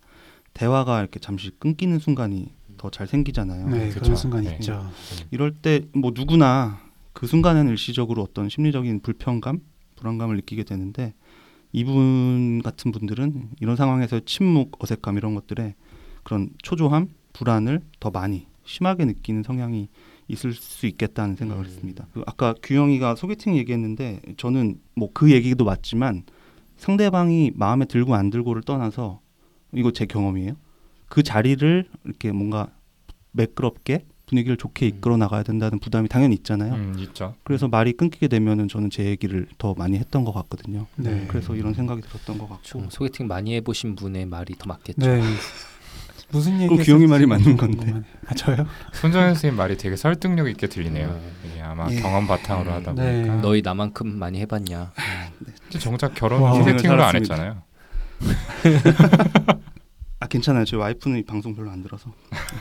대화가 0.53 0.99
이렇게 0.99 1.19
잠시 1.19 1.49
끊기는 1.59 1.97
순간이 1.97 2.51
더 2.77 2.89
잘 2.89 3.07
생기잖아요. 3.07 3.69
네, 3.69 3.87
그쵸. 3.89 4.01
그런 4.01 4.15
순간이 4.15 4.47
네. 4.47 4.53
있죠. 4.55 4.89
이럴 5.31 5.53
때 5.53 5.81
뭐 5.95 6.11
누구나 6.13 6.81
그 7.13 7.27
순간에는 7.27 7.71
일시적으로 7.71 8.21
어떤 8.21 8.49
심리적인 8.49 8.99
불편감, 9.01 9.61
불안감을 9.95 10.35
느끼게 10.37 10.63
되는데 10.63 11.13
이분 11.71 12.61
같은 12.61 12.91
분들은 12.91 13.51
이런 13.61 13.75
상황에서 13.75 14.19
침묵, 14.25 14.83
어색감 14.83 15.17
이런 15.17 15.33
것들에 15.35 15.75
그런 16.23 16.49
초조함, 16.61 17.09
불안을 17.33 17.81
더 17.99 18.09
많이 18.11 18.47
심하게 18.65 19.05
느끼는 19.05 19.43
성향이 19.43 19.89
있을 20.27 20.53
수 20.53 20.85
있겠다는 20.87 21.35
생각을 21.35 21.65
음. 21.65 21.67
했습니다. 21.67 22.07
그 22.13 22.23
아까 22.25 22.53
규영이가 22.63 23.15
소개팅 23.15 23.57
얘기했는데 23.57 24.21
저는 24.37 24.79
뭐 24.95 25.09
그 25.13 25.31
얘기도 25.31 25.65
맞지만 25.65 26.23
상대방이 26.77 27.51
마음에 27.55 27.85
들고 27.85 28.15
안 28.15 28.29
들고를 28.29 28.61
떠나서 28.63 29.19
이거 29.73 29.91
제 29.91 30.05
경험이에요. 30.05 30.55
그 31.07 31.23
자리를 31.23 31.87
이렇게 32.05 32.31
뭔가 32.31 32.67
매끄럽게 33.31 34.05
분위기를 34.25 34.57
좋게 34.57 34.87
이끌어 34.87 35.17
나가야 35.17 35.43
된다는 35.43 35.79
부담이 35.79 36.07
당연히 36.07 36.35
있잖아요. 36.35 36.73
음, 36.73 36.95
있죠. 36.99 37.35
그래서 37.43 37.67
말이 37.67 37.93
끊기게 37.93 38.27
되면은 38.27 38.67
저는 38.67 38.89
제 38.89 39.05
얘기를 39.05 39.47
더 39.57 39.73
많이 39.77 39.97
했던 39.97 40.23
것 40.23 40.31
같거든요. 40.33 40.87
네. 40.95 41.25
그래서 41.27 41.55
이런 41.55 41.73
생각이 41.73 42.01
들었던 42.01 42.37
것 42.37 42.47
같고. 42.49 42.63
좀 42.63 42.89
소개팅 42.89 43.27
많이 43.27 43.53
해보신 43.55 43.95
분의 43.95 44.25
말이 44.25 44.55
더 44.57 44.65
맞겠죠. 44.67 45.05
네. 45.05 45.21
무슨 46.33 46.53
얘기? 46.59 46.67
그럼 46.67 46.83
규영이 46.83 47.05
말이 47.05 47.25
맞는 47.27 47.55
건데. 47.55 48.01
아 48.25 48.33
저요? 48.33 48.65
손정현 48.91 49.35
선생님 49.35 49.55
말이 49.55 49.77
되게 49.77 49.95
설득력 49.95 50.49
있게 50.49 50.67
들리네요. 50.67 51.07
음. 51.07 51.31
이게 51.45 51.61
아마 51.61 51.87
예. 51.91 51.99
경험 51.99 52.25
바탕으로 52.25 52.71
음. 52.71 52.75
하다 52.75 52.93
네. 52.93 53.13
보니까 53.21 53.35
너희 53.41 53.61
나만큼 53.61 54.17
많이 54.17 54.39
해봤냐? 54.39 54.91
근데 55.37 55.79
정작 55.79 56.15
결혼 56.15 56.41
와. 56.41 56.55
소개팅으로 56.55 57.03
안. 57.03 57.15
했잖아요. 57.15 57.61
아 60.19 60.27
괜찮아요. 60.27 60.65
제 60.65 60.75
와이프는 60.75 61.19
이 61.19 61.23
방송 61.23 61.53
별로 61.53 61.69
안 61.69 61.83
들어서. 61.83 62.11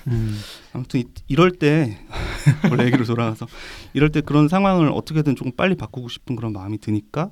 음. 0.09 0.39
아무튼 0.73 1.01
이, 1.01 1.05
이럴 1.29 1.53
때 1.53 1.99
원래 2.71 2.85
얘기로 2.87 3.05
돌아가서 3.05 3.47
이럴 3.95 4.11
때 4.11 4.21
그런 4.21 4.49
상황을 4.49 4.91
어떻게든 4.93 5.35
조금 5.37 5.53
빨리 5.57 5.77
바꾸고 5.77 6.09
싶은 6.09 6.37
그런 6.37 6.53
마음이 6.53 6.79
드니까 6.79 7.23
어, 7.23 7.31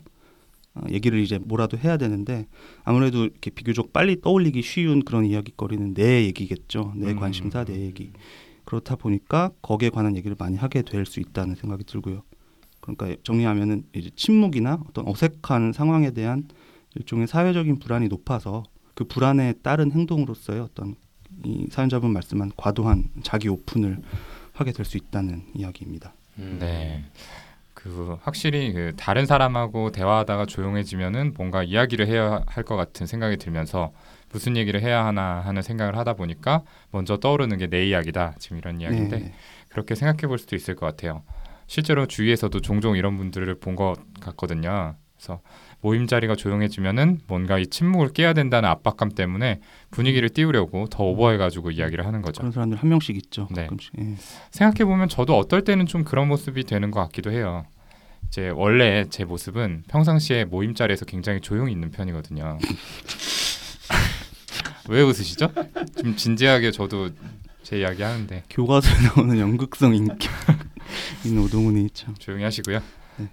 얘기를 0.91 1.19
이제 1.19 1.39
뭐라도 1.39 1.77
해야 1.79 1.97
되는데 1.97 2.47
아무래도 2.85 3.25
이렇게 3.25 3.51
비교적 3.51 3.93
빨리 3.93 4.21
떠올리기 4.21 4.63
쉬운 4.63 5.05
그런 5.05 5.25
이야기거리는 5.27 5.95
내 5.95 6.25
얘기겠죠. 6.25 6.93
내 6.97 7.13
음. 7.13 7.17
관심사, 7.17 7.65
내 7.65 7.81
얘기. 7.81 8.13
그렇다 8.65 8.95
보니까 8.97 9.51
거기에 9.63 9.91
관한 9.91 10.17
얘기를 10.17 10.37
많이 10.39 10.57
하게 10.57 10.83
될 10.83 11.05
수 11.07 11.19
있다는 11.21 11.57
생각이 11.57 11.85
들고요. 11.85 12.23
그러니까 12.81 13.15
정리하면은 13.25 13.85
이제 13.95 14.11
침묵이나 14.15 14.81
어떤 14.89 15.07
어색한 15.09 15.73
상황에 15.73 16.13
대한 16.13 16.49
일종의 16.95 17.27
사회적인 17.27 17.79
불안이 17.81 18.09
높아서 18.09 18.63
그 18.95 19.05
불안에 19.05 19.55
따른 19.63 19.91
행동으로서의 19.93 20.61
어떤 20.61 20.95
이 21.45 21.67
사연자분 21.71 22.13
말씀한 22.13 22.53
과도한 22.57 23.11
자기 23.23 23.49
오픈을 23.49 24.01
하게 24.53 24.73
될 24.73 24.85
수 24.85 24.97
있다는 24.97 25.45
이야기입니다. 25.55 26.15
음. 26.39 26.59
네. 26.61 27.05
그 27.83 28.19
확실히 28.23 28.73
그 28.73 28.93
다른 28.97 29.25
사람하고 29.27 29.91
대화하다가 29.91 30.47
조용해지면은 30.47 31.33
뭔가 31.37 31.63
이야기를 31.63 32.07
해야 32.07 32.43
할 32.47 32.65
것 32.65 32.77
같은 32.77 33.07
생각이 33.07 33.37
들면서 33.39 33.93
무슨 34.33 34.57
얘기를 34.57 34.81
해야 34.83 35.05
하나 35.07 35.41
하는 35.41 35.63
생각을 35.63 35.97
하다 35.97 36.13
보니까 36.15 36.63
먼저 36.91 37.17
떠오르는 37.17 37.57
게 37.59 37.67
내 37.69 37.87
이야기다. 37.87 38.35
지금 38.39 38.59
이런 38.59 38.81
이야기인데 38.81 39.19
네. 39.19 39.33
그렇게 39.71 39.95
생각해 39.95 40.29
볼 40.29 40.39
수도 40.39 40.57
있을 40.57 40.77
것 40.77 40.87
같아요. 40.87 41.23
실제로 41.67 42.07
주위에서도 42.07 42.61
종종 42.61 42.97
이런 42.97 43.17
분들을 43.17 43.61
본 43.61 43.77
것 43.77 43.95
같거든요. 44.21 44.97
그래서 45.17 45.41
모임 45.83 46.07
자리가 46.07 46.37
조용해지면은 46.37 47.21
뭔가 47.27 47.59
이 47.59 47.67
침묵을 47.67 48.13
깨야 48.13 48.35
된다는 48.35 48.69
압박감 48.69 49.11
때문에 49.13 49.61
분위기를 49.91 50.29
띄우려고 50.29 50.87
더 50.89 51.05
오버해가지고 51.05 51.71
이야기를 51.71 52.07
하는 52.07 52.23
거죠. 52.23 52.41
그런 52.41 52.53
사람들 52.53 52.79
한 52.79 52.89
명씩 52.89 53.17
있죠. 53.17 53.49
네. 53.51 53.67
예. 53.99 54.15
생각해 54.51 54.85
보면 54.85 55.09
저도 55.09 55.37
어떨 55.39 55.65
때는 55.65 55.87
좀 55.87 56.05
그런 56.05 56.29
모습이 56.29 56.65
되는 56.65 56.91
것 56.91 57.01
같기도 57.01 57.33
해요. 57.33 57.65
이제 58.29 58.49
원래 58.51 59.07
제 59.11 59.25
모습은 59.25 59.85
평상시에 59.89 60.45
모임 60.45 60.75
자리에서 60.75 61.05
굉장히 61.05 61.41
조용히 61.41 61.73
있는 61.73 61.91
편이거든요. 61.91 62.59
왜 64.89 65.03
웃으시죠? 65.03 65.49
좀 66.01 66.17
진지하게 66.17 66.71
저도 66.71 67.11
제 67.63 67.79
이야기 67.81 68.03
하는데 68.03 68.43
교과서에 68.51 68.93
나오는 69.15 69.39
연극성 69.39 69.95
인격 69.95 70.19
있는 71.25 71.43
오동훈이 71.43 71.91
참. 71.93 72.15
조용히 72.19 72.45
하시고요. 72.45 72.81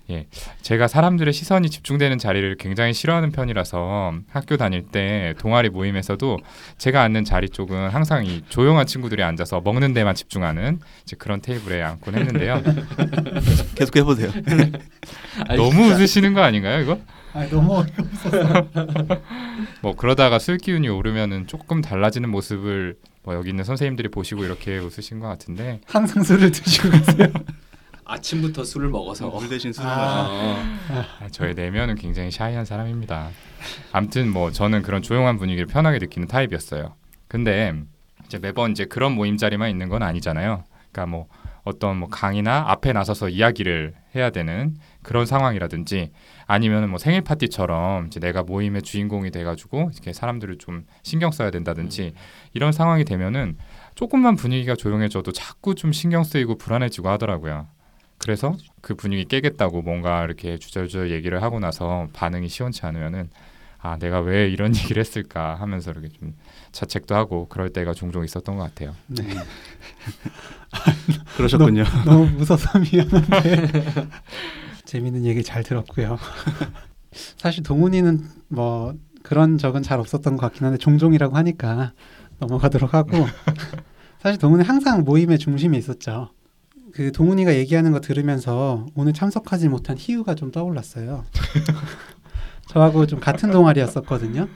네. 0.07 0.15
예, 0.15 0.27
제가 0.61 0.87
사람들의 0.87 1.31
시선이 1.33 1.69
집중되는 1.69 2.17
자리를 2.17 2.57
굉장히 2.57 2.93
싫어하는 2.93 3.31
편이라서 3.31 4.13
학교 4.29 4.57
다닐 4.57 4.83
때 4.83 5.33
동아리 5.39 5.69
모임에서도 5.69 6.37
제가 6.77 7.01
앉는 7.03 7.23
자리 7.23 7.49
쪽은 7.49 7.89
항상 7.89 8.25
이 8.25 8.43
조용한 8.49 8.85
친구들이 8.85 9.23
앉아서 9.23 9.61
먹는 9.61 9.93
데만 9.93 10.15
집중하는 10.15 10.79
이제 11.03 11.15
그런 11.17 11.41
테이블에 11.41 11.81
앉곤 11.81 12.15
했는데요. 12.15 12.61
계속 13.75 13.95
해보세요. 13.95 14.31
아니, 15.47 15.57
너무 15.57 15.91
웃으시는 15.93 16.33
거 16.33 16.41
아닌가요, 16.41 16.81
이거? 16.81 16.99
아 17.33 17.47
너무 17.49 17.85
뭐 19.81 19.95
그러다가 19.95 20.39
술 20.39 20.57
기운이 20.57 20.89
오르면은 20.89 21.45
조금 21.45 21.81
달라지는 21.81 22.29
모습을 22.29 22.95
뭐 23.23 23.35
여기 23.35 23.49
있는 23.49 23.63
선생님들이 23.63 24.09
보시고 24.09 24.43
이렇게 24.43 24.77
웃으신 24.77 25.19
것 25.19 25.27
같은데 25.27 25.81
항상 25.85 26.23
술을 26.23 26.49
드시고 26.49 26.89
계세요. 26.89 27.27
아침부터 28.07 28.63
술을 28.63 28.89
먹어서 28.89 29.29
물 29.29 29.49
대신 29.49 29.73
술을 29.73 29.89
아. 29.89 29.95
마셔. 29.95 30.33
어, 30.33 31.05
아, 31.21 31.29
저의 31.29 31.53
내면은 31.53 31.95
굉장히 31.95 32.31
샤이한 32.31 32.65
사람입니다. 32.65 33.29
아무튼 33.91 34.31
뭐 34.31 34.51
저는 34.51 34.81
그런 34.81 35.01
조용한 35.01 35.37
분위기를 35.37 35.67
편하게 35.67 35.99
느끼는 35.99 36.27
타입이었어요. 36.27 36.95
근데 37.27 37.73
이제 38.25 38.39
매번 38.39 38.71
이제 38.71 38.85
그런 38.85 39.13
모임 39.13 39.37
자리만 39.37 39.69
있는 39.69 39.89
건 39.89 40.03
아니잖아요. 40.03 40.63
그러니까 40.91 41.05
뭐 41.05 41.27
어떤 41.63 41.97
뭐 41.97 42.07
강의나 42.07 42.63
앞에 42.67 42.93
나서서 42.93 43.27
이야기를 43.27 43.93
해야 44.15 44.29
되는 44.29 44.75
그런 45.03 45.25
상황이라든지 45.25 46.11
아니면 46.45 46.89
뭐 46.89 46.97
생일 46.97 47.21
파티처럼 47.21 48.07
이제 48.07 48.21
내가 48.21 48.43
모임의 48.43 48.83
주인공이 48.83 49.31
돼가지고 49.31 49.91
이렇게 49.93 50.13
사람들을 50.13 50.57
좀 50.59 50.85
신경 51.03 51.31
써야 51.31 51.51
된다든지 51.51 52.13
이런 52.53 52.71
상황이 52.71 53.03
되면은 53.03 53.57
조금만 53.95 54.35
분위기가 54.37 54.75
조용해져도 54.75 55.33
자꾸 55.33 55.75
좀 55.75 55.91
신경 55.91 56.23
쓰이고 56.23 56.57
불안해지고 56.57 57.09
하더라고요. 57.09 57.67
그래서 58.19 58.55
그 58.81 58.95
분위기 58.95 59.25
깨겠다고 59.25 59.81
뭔가 59.81 60.23
이렇게 60.23 60.57
주저주저 60.57 61.09
얘기를 61.09 61.41
하고 61.41 61.59
나서 61.59 62.07
반응이 62.13 62.49
시원치 62.49 62.85
않으면은 62.85 63.29
아 63.79 63.97
내가 63.97 64.19
왜 64.19 64.49
이런 64.49 64.73
얘기를 64.75 64.99
했을까 64.99 65.55
하면서 65.55 65.91
이렇게 65.91 66.09
좀 66.09 66.33
자책도 66.71 67.15
하고 67.15 67.47
그럴 67.47 67.69
때가 67.69 67.93
종종 67.93 68.23
있었던 68.23 68.57
것 68.57 68.63
같아요. 68.63 68.95
네. 69.07 69.23
그러셨군요. 71.37 71.83
너무 72.05 72.25
무서워서 72.31 72.79
미안한데 72.79 74.07
재밌는 74.85 75.25
얘기 75.25 75.43
잘 75.43 75.63
들었고요. 75.63 76.17
사실 77.37 77.63
동훈이는 77.63 78.27
뭐 78.49 78.93
그런 79.23 79.57
적은 79.57 79.83
잘 79.83 79.99
없었던 79.99 80.37
것 80.37 80.41
같긴 80.41 80.65
한데 80.65 80.77
종종이라고 80.77 81.35
하니까 81.35 81.93
넘어가도록 82.39 82.93
하고 82.93 83.25
사실 84.19 84.39
동훈이 84.39 84.63
항상 84.63 85.03
모임의 85.03 85.39
중심에 85.39 85.77
있었죠. 85.77 86.31
그 86.93 87.11
동훈이가 87.11 87.55
얘기하는 87.55 87.91
거 87.91 87.99
들으면서 87.99 88.85
오늘 88.95 89.13
참석하지 89.13 89.69
못한 89.69 89.95
희우가 89.97 90.35
좀 90.35 90.51
떠올랐어요. 90.51 91.25
저하고 92.67 93.05
좀 93.05 93.19
같은 93.19 93.51
동아리였었거든요. 93.51 94.47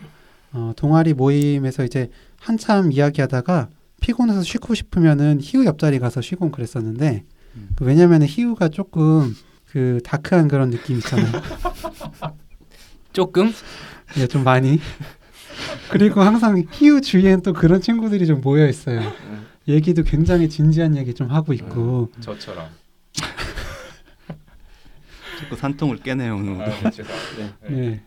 어, 0.53 0.73
동아리 0.75 1.13
모임에서 1.13 1.83
이제 1.83 2.09
한참 2.39 2.91
이야기하다가 2.91 3.69
피곤해서 4.01 4.43
쉬고 4.43 4.73
싶으면은 4.73 5.39
희우 5.41 5.65
옆자리 5.65 5.99
가서 5.99 6.21
쉬고 6.21 6.51
그랬었는데 6.51 7.23
음. 7.55 7.69
그 7.75 7.85
왜냐면은 7.85 8.27
희우가 8.27 8.69
조금 8.69 9.33
그 9.65 9.99
다크한 10.03 10.47
그런 10.47 10.71
느낌 10.71 10.97
있잖아요. 10.97 11.31
조금 13.13 13.51
예, 14.17 14.27
좀 14.27 14.43
많이. 14.43 14.79
그리고 15.91 16.21
항상 16.21 16.63
희우 16.71 17.01
주위엔 17.01 17.41
또 17.41 17.53
그런 17.53 17.79
친구들이 17.81 18.25
좀 18.25 18.41
모여 18.41 18.67
있어요. 18.67 19.01
얘기도 19.67 20.03
굉장히 20.03 20.49
진지한 20.49 20.97
얘기 20.97 21.13
좀 21.13 21.29
하고 21.29 21.53
있고. 21.53 22.09
저처럼. 22.19 22.67
자꾸 25.39 25.55
산통을 25.55 25.97
깨네요 25.97 26.35
오늘. 26.35 26.65
네. 27.69 28.01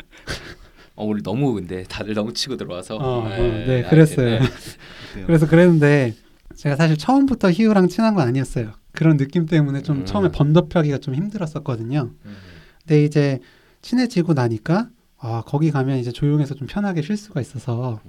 어, 0.96 1.04
우리 1.04 1.22
너무 1.22 1.54
근데 1.54 1.82
다들 1.84 2.14
너무 2.14 2.32
치고 2.32 2.56
들어와서 2.56 2.96
어, 2.96 3.24
어, 3.24 3.28
네, 3.28 3.66
네, 3.66 3.84
아, 3.84 3.90
그랬어요. 3.90 4.38
네. 4.38 5.24
그래서 5.26 5.46
그랬는데 5.46 6.14
제가 6.54 6.76
사실 6.76 6.96
처음부터 6.96 7.50
희우랑 7.50 7.88
친한 7.88 8.14
건 8.14 8.28
아니었어요. 8.28 8.72
그런 8.92 9.16
느낌 9.16 9.46
때문에 9.46 9.82
좀 9.82 9.98
음. 9.98 10.06
처음에 10.06 10.30
번덮하기가 10.30 10.98
좀 10.98 11.16
힘들었었거든요. 11.16 12.12
근데 12.80 13.04
이제 13.04 13.40
친해지고 13.82 14.34
나니까 14.34 14.88
아 15.18 15.42
거기 15.46 15.72
가면 15.72 15.98
이제 15.98 16.12
조용해서 16.12 16.54
좀 16.54 16.68
편하게 16.68 17.02
쉴 17.02 17.16
수가 17.16 17.40
있어서 17.40 18.00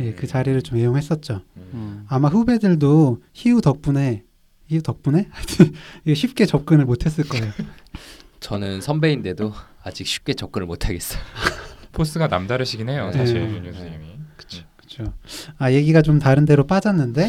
예, 0.00 0.12
그 0.12 0.26
자리를 0.26 0.60
좀 0.62 0.78
애용했었죠. 0.78 1.42
음. 1.56 2.04
아마 2.08 2.28
후배들도 2.28 3.22
희우 3.32 3.60
덕분에 3.60 4.24
희우 4.66 4.82
덕분에 4.82 5.28
쉽게 6.14 6.46
접근을 6.46 6.84
못했을 6.84 7.24
거예요. 7.28 7.52
저는 8.40 8.80
선배인데도 8.80 9.52
아직 9.82 10.06
쉽게 10.06 10.34
접근을 10.34 10.66
못 10.66 10.86
하겠어요. 10.88 11.20
포스가 11.92 12.26
남다르시긴 12.26 12.88
해요, 12.88 13.10
네. 13.12 13.18
사실 13.18 13.46
네. 13.46 13.54
윤 13.54 13.64
교수님이. 13.64 14.14
그렇죠. 14.36 15.14
아 15.58 15.72
얘기가 15.72 16.02
좀 16.02 16.18
다른 16.18 16.44
데로 16.44 16.66
빠졌는데 16.66 17.28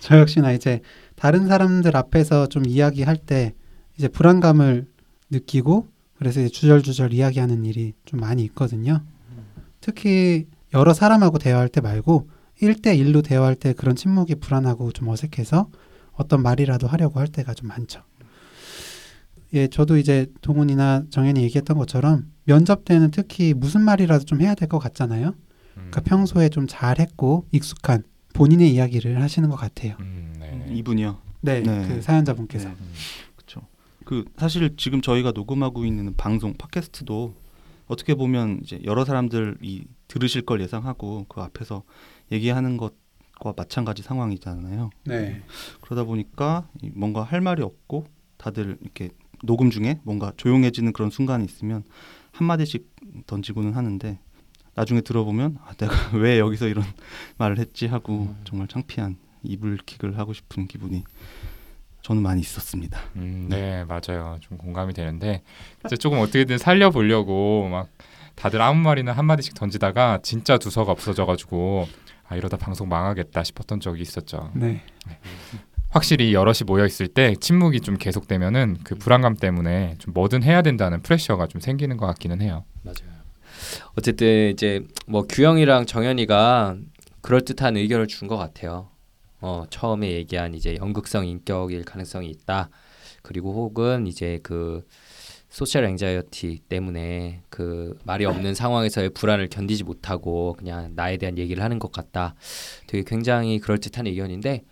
저 0.00 0.18
역시나 0.18 0.52
이제 0.52 0.80
다른 1.16 1.46
사람들 1.46 1.96
앞에서 1.96 2.48
좀 2.48 2.66
이야기할 2.66 3.16
때 3.16 3.54
이제 3.96 4.08
불안감을 4.08 4.86
느끼고 5.30 5.88
그래서 6.18 6.40
이제 6.40 6.48
주절주절 6.48 7.12
이야기하는 7.12 7.64
일이 7.64 7.94
좀 8.04 8.20
많이 8.20 8.42
있거든요. 8.44 9.02
특히 9.80 10.46
여러 10.74 10.92
사람하고 10.92 11.38
대화할 11.38 11.68
때 11.68 11.80
말고 11.80 12.28
1대1로 12.60 13.24
대화할 13.24 13.54
때 13.54 13.72
그런 13.72 13.96
침묵이 13.96 14.36
불안하고 14.36 14.92
좀 14.92 15.08
어색해서 15.08 15.68
어떤 16.12 16.42
말이라도 16.42 16.86
하려고 16.86 17.20
할 17.20 17.28
때가 17.28 17.54
좀 17.54 17.68
많죠. 17.68 18.02
예, 19.52 19.68
저도 19.68 19.98
이제 19.98 20.26
동훈이나 20.40 21.04
정현이 21.10 21.42
얘기했던 21.44 21.78
것처럼 21.78 22.30
면접 22.44 22.84
때는 22.84 23.10
특히 23.12 23.54
무슨 23.54 23.82
말이라도 23.82 24.24
좀 24.24 24.40
해야 24.40 24.54
될 24.54 24.68
것 24.68 24.78
같잖아요. 24.78 25.28
음. 25.28 25.34
그러니까 25.74 26.00
평소에 26.02 26.48
좀 26.48 26.66
잘했고 26.68 27.46
익숙한 27.52 28.02
본인의 28.32 28.72
이야기를 28.74 29.20
하시는 29.22 29.48
것 29.48 29.56
같아요. 29.56 29.96
음, 30.00 30.34
네. 30.40 30.66
이분이요. 30.74 31.18
네, 31.42 31.60
네. 31.60 31.86
그 31.88 32.02
사연자분께서. 32.02 32.68
네. 32.68 32.74
그렇죠. 33.36 33.60
그 34.04 34.24
사실 34.36 34.74
지금 34.76 35.00
저희가 35.00 35.30
녹음하고 35.32 35.84
있는 35.84 36.14
방송 36.16 36.54
팟캐스트도 36.54 37.34
어떻게 37.86 38.14
보면 38.14 38.60
이제 38.64 38.80
여러 38.84 39.04
사람들이 39.04 39.84
들으실 40.14 40.42
걸 40.42 40.60
예상하고 40.60 41.26
그 41.28 41.40
앞에서 41.40 41.82
얘기하는 42.30 42.76
것과 42.76 43.52
마찬가지 43.56 44.04
상황이잖아요. 44.04 44.90
네, 45.06 45.42
그러다 45.80 46.04
보니까 46.04 46.68
이 46.82 46.90
뭔가 46.94 47.24
할 47.24 47.40
말이 47.40 47.62
없고 47.62 48.06
다들 48.36 48.78
이렇게 48.80 49.10
녹음 49.42 49.70
중에 49.70 49.98
뭔가 50.04 50.32
조용해지는 50.36 50.92
그런 50.92 51.10
순간이 51.10 51.44
있으면 51.44 51.82
한 52.30 52.46
마디씩 52.46 52.94
던지고는 53.26 53.72
하는데 53.72 54.20
나중에 54.76 55.00
들어보면 55.00 55.58
아, 55.64 55.72
내가 55.74 55.92
왜 56.16 56.38
여기서 56.38 56.68
이런 56.68 56.84
말을 57.38 57.58
했지 57.58 57.88
하고 57.88 58.28
음. 58.30 58.40
정말 58.44 58.68
창피한 58.68 59.16
이불킥을 59.42 60.16
하고 60.16 60.32
싶은 60.32 60.68
기분이 60.68 61.02
저는 62.02 62.22
많이 62.22 62.40
있었습니다. 62.40 63.00
음, 63.16 63.48
네, 63.48 63.84
맞아요. 63.84 64.38
좀 64.40 64.58
공감이 64.58 64.94
되는데 64.94 65.42
이제 65.84 65.96
조금 65.96 66.18
어떻게든 66.20 66.58
살려보려고 66.58 67.68
막 67.68 67.88
다들 68.34 68.60
아무 68.62 68.80
말이나 68.80 69.12
한 69.12 69.24
마디씩 69.26 69.54
던지다가 69.54 70.20
진짜 70.22 70.58
두서가 70.58 70.92
없어져가지고 70.92 71.86
아 72.28 72.36
이러다 72.36 72.56
방송 72.56 72.88
망하겠다 72.88 73.42
싶었던 73.44 73.80
적이 73.80 74.02
있었죠. 74.02 74.50
네, 74.54 74.82
확실히 75.90 76.34
여럿이 76.34 76.60
모여 76.66 76.84
있을 76.86 77.06
때 77.08 77.34
침묵이 77.36 77.80
좀 77.80 77.96
계속되면은 77.96 78.78
그 78.82 78.96
불안감 78.96 79.36
때문에 79.36 79.94
좀 79.98 80.12
뭐든 80.14 80.42
해야 80.42 80.62
된다는 80.62 81.02
프레셔가 81.02 81.46
좀 81.46 81.60
생기는 81.60 81.96
것 81.96 82.06
같기는 82.06 82.40
해요. 82.42 82.64
맞아요. 82.82 83.14
어쨌든 83.96 84.50
이제 84.50 84.84
뭐 85.06 85.22
규영이랑 85.26 85.86
정현이가 85.86 86.76
그럴 87.20 87.42
듯한 87.42 87.76
의견을 87.76 88.08
준 88.08 88.28
것 88.28 88.36
같아요. 88.36 88.88
어 89.40 89.64
처음에 89.70 90.10
얘기한 90.10 90.54
이제 90.54 90.76
연극성 90.80 91.26
인격일 91.26 91.84
가능성이 91.84 92.28
있다. 92.30 92.70
그리고 93.22 93.52
혹은 93.54 94.06
이제 94.06 94.40
그 94.42 94.86
소셜 95.54 95.84
앵자이어티 95.84 96.62
때문에 96.68 97.42
그 97.48 97.96
말이 98.02 98.24
없는 98.24 98.54
상황에서의 98.56 99.10
불안을 99.10 99.48
견디지 99.48 99.84
못하고 99.84 100.54
그냥 100.58 100.92
나에 100.96 101.16
대한 101.16 101.38
얘기를 101.38 101.62
하는 101.62 101.78
것 101.78 101.92
같다. 101.92 102.34
되게 102.88 103.04
굉장히 103.06 103.60
그럴 103.60 103.78
듯한 103.78 104.08
의견인데 104.08 104.64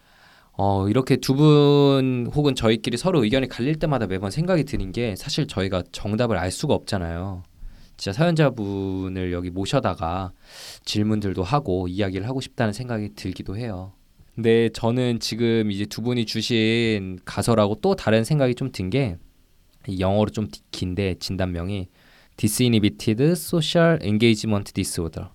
어 0.55 0.88
이렇게 0.88 1.16
두 1.16 1.35
분 1.37 2.29
혹은 2.35 2.57
저희끼리 2.57 2.97
서로 2.97 3.23
의견이 3.23 3.49
갈릴 3.49 3.77
때마다 3.79 4.09
매번 4.09 4.33
생각이 4.33 4.64
드는 4.64 4.90
게 4.90 5.14
사실 5.14 5.47
저희가 5.47 5.85
정답을 5.92 6.37
알 6.37 6.51
수가 6.51 6.75
없잖아요. 6.75 7.45
진짜 7.97 8.12
사연자분을 8.12 9.33
여기 9.33 9.51
모셔다가 9.51 10.33
질문들도 10.85 11.45
하고 11.45 11.87
이야기를 11.87 12.27
하고 12.27 12.40
싶다는 12.40 12.73
생각이 12.73 13.11
들기도 13.14 13.57
해요. 13.57 13.92
근데 14.35 14.68
저는 14.71 15.21
지금 15.21 15.71
이제 15.71 15.87
두 15.87 16.03
분이 16.03 16.27
주신 16.27 17.21
가설하고 17.25 17.77
또 17.83 17.95
다른 17.95 18.25
생각이 18.25 18.57
좀 18.57 18.73
든 18.73 18.90
게 18.90 19.16
영어로 19.99 20.31
좀 20.31 20.49
긴데 20.71 21.16
진단명이 21.18 21.88
Disinhibited 22.37 23.23
Social 23.33 23.99
Engagement 24.03 24.73
Disorder 24.73 25.29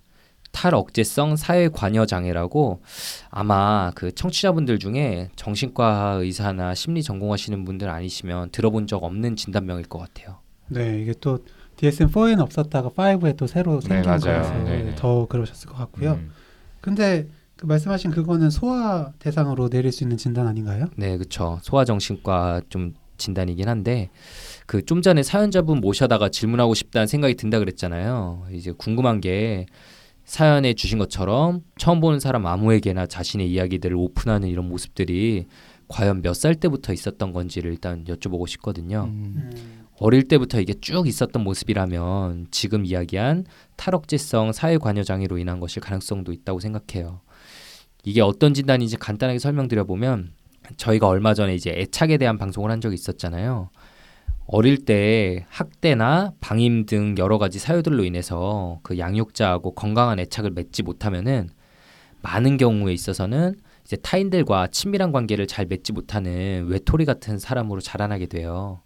탈억제성 0.52 1.36
사회 1.36 1.68
관여 1.68 2.06
장애라고 2.06 2.82
아마 3.30 3.92
그 3.94 4.12
청취자분들 4.12 4.78
중에 4.78 5.28
정신과 5.36 6.18
의사나 6.20 6.74
심리 6.74 7.02
전공하시는 7.02 7.64
분들 7.64 7.88
아니시면 7.88 8.50
들어본 8.50 8.86
적 8.86 9.04
없는 9.04 9.36
진단명일 9.36 9.84
것 9.84 9.98
같아요. 9.98 10.38
네 10.68 11.00
이게 11.00 11.14
또 11.20 11.44
DSM-4에는 11.76 12.40
없었다가 12.40 12.88
5에 12.90 13.36
또 13.36 13.46
새로 13.46 13.80
네, 13.80 13.88
생긴 13.88 14.10
맞아요. 14.10 14.20
거라서 14.20 14.54
네, 14.64 14.82
네. 14.82 14.94
더 14.96 15.26
그러셨을 15.26 15.68
것 15.68 15.76
같고요. 15.76 16.12
음, 16.14 16.32
근데 16.80 17.28
그 17.56 17.66
말씀하신 17.66 18.10
그거는 18.10 18.50
소아 18.50 19.12
대상으로 19.18 19.68
내릴 19.68 19.92
수 19.92 20.04
있는 20.04 20.16
진단 20.16 20.46
아닌가요? 20.46 20.86
네, 20.96 21.16
그렇죠. 21.16 21.58
소아정신과 21.62 22.62
좀 22.68 22.94
진단이긴 23.18 23.68
한데 23.68 24.10
그 24.66 24.82
좀 24.82 25.02
전에 25.02 25.22
사연자분 25.22 25.80
모셔다가 25.80 26.28
질문하고 26.30 26.74
싶다는 26.74 27.06
생각이 27.06 27.34
든다 27.34 27.58
그랬잖아요. 27.58 28.46
이제 28.52 28.72
궁금한 28.72 29.20
게 29.20 29.66
사연에 30.24 30.74
주신 30.74 30.98
것처럼 30.98 31.62
처음 31.78 32.00
보는 32.00 32.20
사람 32.20 32.46
아무에게나 32.46 33.06
자신의 33.06 33.50
이야기들을 33.50 33.96
오픈하는 33.96 34.48
이런 34.48 34.68
모습들이 34.68 35.46
과연 35.88 36.20
몇 36.22 36.34
살 36.34 36.54
때부터 36.54 36.92
있었던 36.92 37.32
건지를 37.32 37.70
일단 37.72 38.04
여쭤보고 38.04 38.46
싶거든요. 38.46 39.04
음. 39.08 39.32
음. 39.36 39.84
어릴 40.00 40.28
때부터 40.28 40.60
이게 40.60 40.74
쭉 40.80 41.08
있었던 41.08 41.42
모습이라면 41.42 42.48
지금 42.50 42.84
이야기한 42.84 43.44
탈억제성 43.76 44.52
사회관여 44.52 45.02
장애로 45.02 45.38
인한 45.38 45.60
것일 45.60 45.80
가능성도 45.80 46.32
있다고 46.32 46.60
생각해요. 46.60 47.20
이게 48.04 48.20
어떤 48.20 48.54
진단인지 48.54 48.96
간단하게 48.96 49.38
설명드려 49.38 49.84
보면 49.84 50.32
저희가 50.76 51.08
얼마 51.08 51.34
전에 51.34 51.54
이제 51.54 51.70
애착에 51.70 52.18
대한 52.18 52.38
방송을 52.38 52.70
한 52.70 52.80
적이 52.80 52.94
있었잖아요. 52.94 53.70
어릴 54.46 54.84
때 54.84 55.44
학대나 55.50 56.32
방임 56.40 56.86
등 56.86 57.14
여러 57.18 57.38
가지 57.38 57.58
사유들로 57.58 58.04
인해서 58.04 58.80
그 58.82 58.98
양육자하고 58.98 59.74
건강한 59.74 60.18
애착을 60.18 60.52
맺지 60.52 60.82
못하면은 60.82 61.50
많은 62.22 62.56
경우에 62.56 62.92
있어서는 62.92 63.56
이제 63.84 63.96
타인들과 63.96 64.68
친밀한 64.68 65.12
관계를 65.12 65.46
잘 65.46 65.66
맺지 65.66 65.92
못하는 65.92 66.66
외톨이 66.68 67.04
같은 67.04 67.38
사람으로 67.38 67.80
자라나게 67.80 68.26
돼요. 68.26 68.80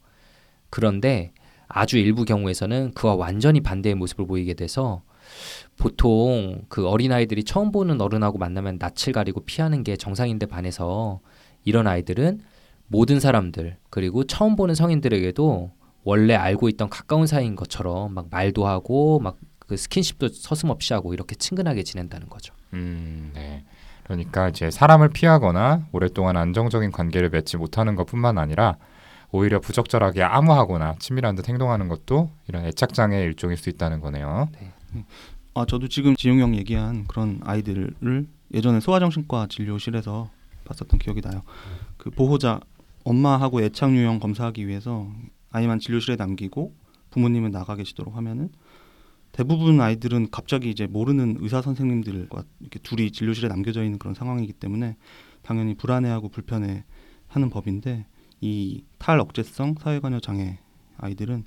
그런데 0.68 1.32
아주 1.68 1.96
일부 1.96 2.24
경우에서는 2.24 2.92
그와 2.94 3.14
완전히 3.14 3.60
반대의 3.60 3.94
모습을 3.94 4.26
보이게 4.26 4.54
돼서 4.54 5.02
보통 5.76 6.62
그 6.68 6.86
어린아이들이 6.86 7.44
처음 7.44 7.72
보는 7.72 8.00
어른하고 8.00 8.38
만나면 8.38 8.78
낯을 8.78 9.12
가리고 9.14 9.40
피하는 9.44 9.82
게 9.82 9.96
정상인데 9.96 10.46
반해서 10.46 11.20
이런 11.64 11.87
아이들은 11.87 12.40
모든 12.88 13.20
사람들 13.20 13.77
그리고 13.90 14.25
처음 14.25 14.57
보는 14.57 14.75
성인들에게도 14.75 15.70
원래 16.05 16.35
알고 16.35 16.68
있던 16.70 16.90
가까운 16.90 17.27
사이인 17.27 17.57
것처럼 17.57 18.12
막 18.12 18.27
말도 18.31 18.66
하고 18.66 19.20
막 19.20 19.37
그 19.72 19.79
스킨십도 19.79 20.29
서슴없이 20.29 20.92
하고 20.92 21.14
이렇게 21.14 21.35
친근하게 21.35 21.83
지낸다는 21.83 22.29
거죠. 22.29 22.55
음, 22.75 23.31
네. 23.35 23.64
그러니까 24.05 24.51
이제 24.51 24.70
사람을 24.70 25.09
피하거나 25.09 25.87
오랫동안 25.92 26.37
안정적인 26.37 26.90
관계를 26.90 27.31
맺지 27.31 27.57
못하는 27.57 27.94
것뿐만 27.94 28.37
아니라 28.37 28.77
오히려 29.31 29.61
부적절하게 29.61 30.25
암호하거나 30.25 30.96
친밀한 30.98 31.37
듯 31.37 31.48
행동하는 31.48 31.88
것도 31.88 32.31
이런 32.48 32.66
애착 32.66 32.92
장애의 32.92 33.25
일종일 33.25 33.57
수 33.57 33.70
있다는 33.70 34.01
거네요. 34.01 34.51
아 35.55 35.64
저도 35.66 35.88
지금 35.88 36.14
지용 36.16 36.40
형 36.40 36.55
얘기한 36.55 37.07
그런 37.07 37.40
아이들을 37.42 37.94
예전에 38.53 38.81
소아정신과 38.81 39.46
진료실에서 39.48 40.29
봤었던 40.64 40.98
기억이 40.98 41.20
나요. 41.20 41.42
그 41.96 42.11
보호자 42.11 42.61
엄마하고 43.05 43.62
애착 43.62 43.92
유형 43.92 44.20
검사하기 44.20 44.66
위해서 44.66 45.11
아이만 45.51 45.79
진료실에 45.79 46.16
남기고 46.16 46.75
부모님은 47.11 47.51
나가 47.51 47.77
계시도록 47.77 48.16
하면은 48.16 48.51
대부분 49.33 49.81
아이들은 49.81 50.31
갑자기 50.31 50.70
이제 50.70 50.87
모르는 50.87 51.37
의사 51.40 51.62
선생님들과 51.62 52.44
이렇게 52.61 52.79
둘이 52.81 53.11
진료실에 53.11 53.48
남겨져 53.48 53.83
있는 53.83 53.98
그런 53.98 54.14
상황이기 54.14 54.53
때문에 54.53 54.96
당연히 55.42 55.75
불안해하고 55.75 56.29
불편해 56.29 56.85
하는 57.29 57.48
법인데 57.48 58.07
이 58.42 58.85
탈억제성 58.98 59.77
사회관여 59.81 60.20
장애 60.20 60.59
아이들은 60.98 61.44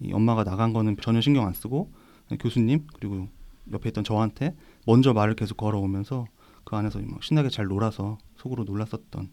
이 0.00 0.12
엄마가 0.12 0.44
나간 0.44 0.72
거는 0.72 0.96
전혀 1.00 1.20
신경 1.20 1.46
안 1.46 1.52
쓰고 1.52 1.90
교수님 2.38 2.86
그리고 2.94 3.28
옆에 3.72 3.88
있던 3.88 4.04
저한테 4.04 4.54
먼저 4.86 5.12
말을 5.12 5.34
계속 5.34 5.56
걸어오면서 5.56 6.26
그 6.64 6.76
안에서 6.76 6.98
막 7.00 7.22
신나게 7.22 7.50
잘 7.50 7.66
놀아서 7.66 8.18
속으로 8.36 8.64
놀랐었던 8.64 9.28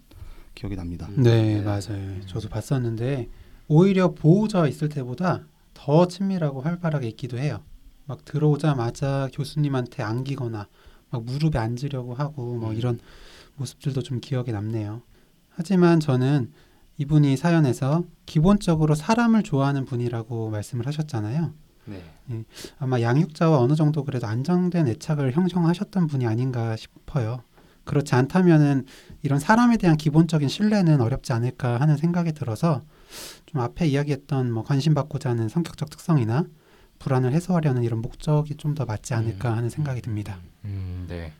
기억이 0.56 0.76
납니다. 0.76 1.10
네, 1.16 1.62
맞아요. 1.62 2.22
저도 2.26 2.50
봤었는데 2.50 3.30
오히려 3.68 4.14
보호자 4.14 4.68
있을 4.68 4.90
때보다 4.90 5.46
더 5.74 6.08
친밀하고 6.08 6.62
활발하게 6.62 7.08
있기도 7.10 7.38
해요. 7.38 7.62
막 8.06 8.26
들어오자마자 8.26 9.30
교수님한테 9.34 10.04
안기거나 10.04 10.68
막 11.10 11.24
무릎에 11.24 11.58
앉으려고 11.58 12.14
하고 12.14 12.56
뭐 12.56 12.74
이런 12.74 13.00
모습들도 13.56 14.02
좀 14.02 14.20
기억에 14.20 14.52
남네요. 14.52 15.02
하지만 15.50 16.00
저는 16.00 16.52
이분이 16.98 17.38
사연에서 17.38 18.04
기본적으로 18.26 18.96
사람을 18.96 19.44
좋아하는 19.44 19.86
분이라고 19.86 20.50
말씀을 20.50 20.88
하셨잖아요. 20.88 21.54
네. 21.86 22.04
아마 22.80 23.02
양육자와 23.02 23.58
어느 23.60 23.76
정도 23.76 24.04
그래도 24.04 24.28
안정된 24.28 24.88
애착을 24.88 25.32
형성하셨던 25.34 26.08
분이 26.08 26.26
아닌가 26.28 26.76
싶어요. 26.76 27.42
그렇지 27.84 28.14
않다면은 28.16 28.86
이런 29.24 29.40
사람에 29.40 29.78
대한 29.78 29.98
기본적인 29.98 30.48
신뢰는 30.48 31.02
어렵지 31.02 31.34
않을까 31.34 31.80
하는 31.80 31.98
생각이 31.98 32.32
들어서 32.34 32.82
좀 33.48 33.60
앞에 33.62 33.88
이야기했던 33.88 34.52
뭐 34.52 34.64
관심 34.64 34.94
받고자 34.94 35.32
하는 35.32 35.50
성격적 35.50 35.90
특성이나 35.90 36.46
불안을 37.00 37.34
해소하려는 37.34 37.84
이런 37.84 38.02
목적이 38.02 38.56
좀 38.56 38.76
더 38.76 38.86
맞지 38.86 39.14
않을까 39.16 39.56
하는 39.58 39.70
생각이 39.70 40.02
듭니다. 40.02 40.38
음, 40.66 41.06
네. 41.10 41.34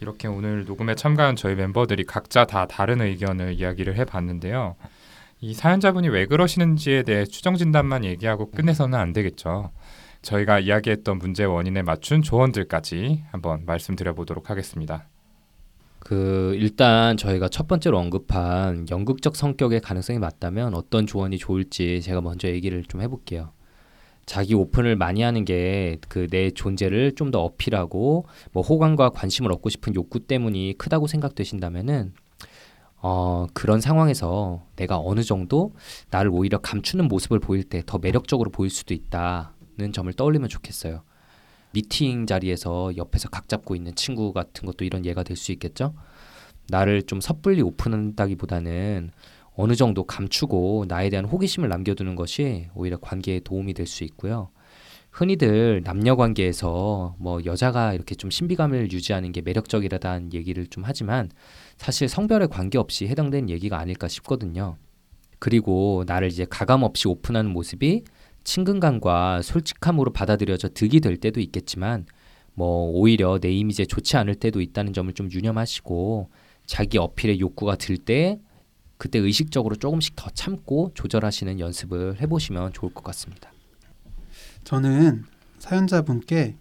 이렇게 0.00 0.28
오늘 0.28 0.64
녹음에 0.66 0.94
참가한 0.94 1.36
저희 1.36 1.54
멤버들이 1.54 2.04
각자 2.04 2.44
다 2.44 2.66
다른 2.66 3.00
의견을 3.00 3.54
이야기를 3.54 3.96
해봤는데요. 3.96 4.76
이 5.40 5.54
사연자분이 5.54 6.08
왜 6.08 6.26
그러시는지에 6.26 7.02
대해 7.02 7.24
추정 7.24 7.56
진단만 7.56 8.04
얘기하고 8.04 8.50
끝내서는 8.50 8.98
안 8.98 9.12
되겠죠. 9.12 9.70
저희가 10.22 10.58
이야기했던 10.58 11.18
문제 11.18 11.44
원인에 11.44 11.80
맞춘 11.82 12.20
조언들까지 12.22 13.24
한번 13.30 13.64
말씀드려 13.64 14.14
보도록 14.14 14.50
하겠습니다. 14.50 15.08
그 15.98 16.54
일단 16.58 17.16
저희가 17.16 17.48
첫 17.48 17.68
번째로 17.68 17.98
언급한 17.98 18.86
연극적 18.90 19.36
성격의 19.36 19.80
가능성이 19.80 20.18
맞다면 20.18 20.74
어떤 20.74 21.06
조언이 21.06 21.38
좋을지 21.38 22.00
제가 22.02 22.20
먼저 22.20 22.48
얘기를 22.48 22.82
좀 22.84 23.00
해볼게요. 23.00 23.52
자기 24.26 24.54
오픈을 24.54 24.96
많이 24.96 25.22
하는 25.22 25.44
게 25.44 25.98
그 26.08 26.26
내 26.30 26.50
존재를 26.50 27.14
좀 27.16 27.30
더 27.30 27.42
어필하고 27.42 28.26
뭐 28.52 28.62
호감과 28.62 29.10
관심을 29.10 29.50
얻고 29.52 29.70
싶은 29.70 29.94
욕구 29.94 30.20
때문이 30.20 30.74
크다고 30.78 31.06
생각되신다면은 31.06 32.12
어 33.02 33.46
그런 33.54 33.80
상황에서 33.80 34.66
내가 34.76 34.98
어느 34.98 35.22
정도 35.22 35.74
나를 36.10 36.30
오히려 36.32 36.58
감추는 36.58 37.08
모습을 37.08 37.38
보일 37.40 37.64
때 37.64 37.82
더 37.86 37.98
매력적으로 37.98 38.50
보일 38.50 38.70
수도 38.70 38.92
있다는 38.94 39.92
점을 39.92 40.12
떠올리면 40.12 40.48
좋겠어요. 40.48 41.02
미팅 41.72 42.26
자리에서 42.26 42.96
옆에서 42.96 43.28
각 43.30 43.48
잡고 43.48 43.74
있는 43.76 43.94
친구 43.94 44.32
같은 44.32 44.66
것도 44.66 44.84
이런 44.84 45.06
예가 45.06 45.22
될 45.22 45.36
수 45.36 45.52
있겠죠. 45.52 45.94
나를 46.68 47.02
좀 47.04 47.20
섣불리 47.20 47.62
오픈한다기보다는 47.62 49.10
어느 49.56 49.74
정도 49.74 50.04
감추고 50.04 50.86
나에 50.88 51.10
대한 51.10 51.24
호기심을 51.24 51.68
남겨두는 51.68 52.16
것이 52.16 52.68
오히려 52.74 52.98
관계에 52.98 53.40
도움이 53.40 53.74
될 53.74 53.86
수 53.86 54.04
있고요. 54.04 54.50
흔히들 55.10 55.82
남녀 55.84 56.16
관계에서 56.16 57.16
뭐 57.18 57.40
여자가 57.44 57.94
이렇게 57.94 58.14
좀 58.14 58.30
신비감을 58.30 58.92
유지하는 58.92 59.32
게 59.32 59.40
매력적이라다는 59.40 60.32
얘기를 60.32 60.66
좀 60.66 60.84
하지만 60.86 61.30
사실 61.76 62.08
성별에 62.08 62.46
관계없이 62.46 63.08
해당되는 63.08 63.50
얘기가 63.50 63.78
아닐까 63.78 64.08
싶거든요. 64.08 64.76
그리고 65.38 66.04
나를 66.06 66.28
이제 66.28 66.46
가감 66.48 66.82
없이 66.82 67.08
오픈하는 67.08 67.50
모습이 67.50 68.04
친근감과 68.44 69.42
솔직함으로 69.42 70.12
받아들여져 70.12 70.68
득이 70.70 71.00
될 71.00 71.16
때도 71.16 71.40
있겠지만 71.40 72.06
뭐 72.54 72.90
오히려 72.90 73.38
내 73.38 73.50
이미지에 73.50 73.86
좋지 73.86 74.16
않을 74.16 74.36
때도 74.36 74.60
있다는 74.60 74.92
점을 74.92 75.12
좀 75.12 75.30
유념하시고 75.30 76.30
자기 76.66 76.98
어필의 76.98 77.40
욕구가 77.40 77.76
들 77.76 77.96
때 77.98 78.38
그때 79.00 79.18
의식적으로 79.18 79.76
조금씩 79.76 80.14
더 80.14 80.28
참고 80.28 80.92
조절하시는 80.94 81.58
연습을 81.58 82.20
해보시면 82.20 82.74
좋을 82.74 82.92
것 82.92 83.02
같습니다. 83.02 83.50
저는 84.64 85.24
사연자분께 85.58 86.56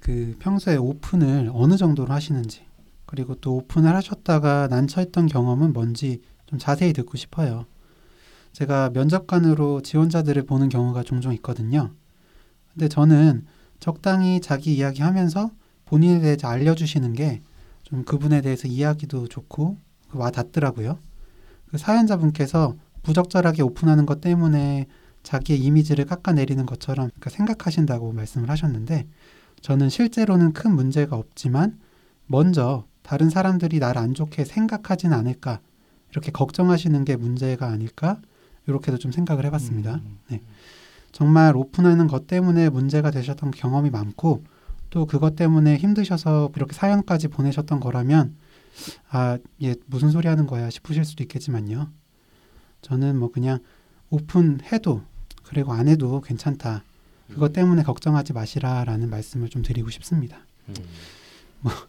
그 0.00 0.36
평소에 0.38 0.76
오픈을 0.76 1.50
어느 1.52 1.76
정도로 1.76 2.12
하시는지 2.12 2.64
그리고 3.06 3.34
또 3.36 3.56
오픈을 3.56 3.94
하셨다가 3.94 4.68
난처했던 4.68 5.26
경험은 5.26 5.72
뭔지 5.72 6.20
좀 6.46 6.58
자세히 6.58 6.92
듣고 6.92 7.16
싶어요. 7.16 7.66
제가 8.52 8.90
면접관으로 8.90 9.80
지원자들을 9.80 10.44
보는 10.44 10.68
경우가 10.68 11.02
종종 11.02 11.32
있거든요. 11.34 11.90
근데 12.72 12.88
저는 12.88 13.46
적당히 13.80 14.40
자기 14.40 14.76
이야기 14.76 15.02
하면서 15.02 15.50
본인에 15.84 16.20
대해서 16.20 16.48
알려주시는 16.48 17.14
게 17.14 17.40
좀 17.84 18.02
그분에 18.02 18.40
대해서 18.40 18.66
이야기도 18.66 19.28
좋고 19.28 19.78
와 20.14 20.30
닿더라고요. 20.30 20.98
그 21.70 21.78
사연자분께서 21.78 22.74
부적절하게 23.02 23.62
오픈하는 23.62 24.06
것 24.06 24.20
때문에 24.20 24.86
자기의 25.24 25.58
이미지를 25.58 26.04
깎아내리는 26.04 26.64
것처럼 26.66 27.08
그러니까 27.08 27.30
생각하신다고 27.30 28.12
말씀을 28.12 28.48
하셨는데 28.48 29.08
저는 29.60 29.88
실제로는 29.88 30.52
큰 30.52 30.74
문제가 30.74 31.16
없지만 31.16 31.80
먼저 32.26 32.86
다른 33.02 33.30
사람들이 33.30 33.80
나를 33.80 34.00
안 34.00 34.14
좋게 34.14 34.44
생각하진 34.44 35.12
않을까 35.12 35.60
이렇게 36.10 36.30
걱정하시는 36.30 37.04
게 37.04 37.16
문제가 37.16 37.66
아닐까 37.66 38.20
이렇게도 38.66 38.98
좀 38.98 39.10
생각을 39.10 39.44
해봤습니다. 39.46 40.00
네. 40.30 40.40
정말 41.12 41.56
오픈하는 41.56 42.06
것 42.06 42.26
때문에 42.26 42.68
문제가 42.68 43.10
되셨던 43.10 43.50
경험이 43.50 43.90
많고 43.90 44.44
또 44.90 45.06
그것 45.06 45.36
때문에 45.36 45.76
힘드셔서 45.76 46.50
이렇게 46.56 46.72
사연까지 46.72 47.28
보내셨던 47.28 47.80
거라면 47.80 48.36
아, 49.10 49.38
얘 49.62 49.74
무슨 49.86 50.10
소리 50.10 50.28
하는 50.28 50.46
거야 50.46 50.70
싶으실 50.70 51.04
수도 51.04 51.22
있겠지만요. 51.22 51.90
저는 52.82 53.18
뭐 53.18 53.30
그냥 53.30 53.58
오픈해도 54.10 55.02
그리고 55.44 55.72
안 55.72 55.88
해도 55.88 56.20
괜찮다. 56.20 56.82
그것 57.28 57.52
때문에 57.52 57.82
걱정하지 57.82 58.32
마시라라는 58.32 59.08
말씀을 59.10 59.48
좀 59.48 59.62
드리고 59.62 59.90
싶습니다. 59.90 60.38
음. 60.68 60.74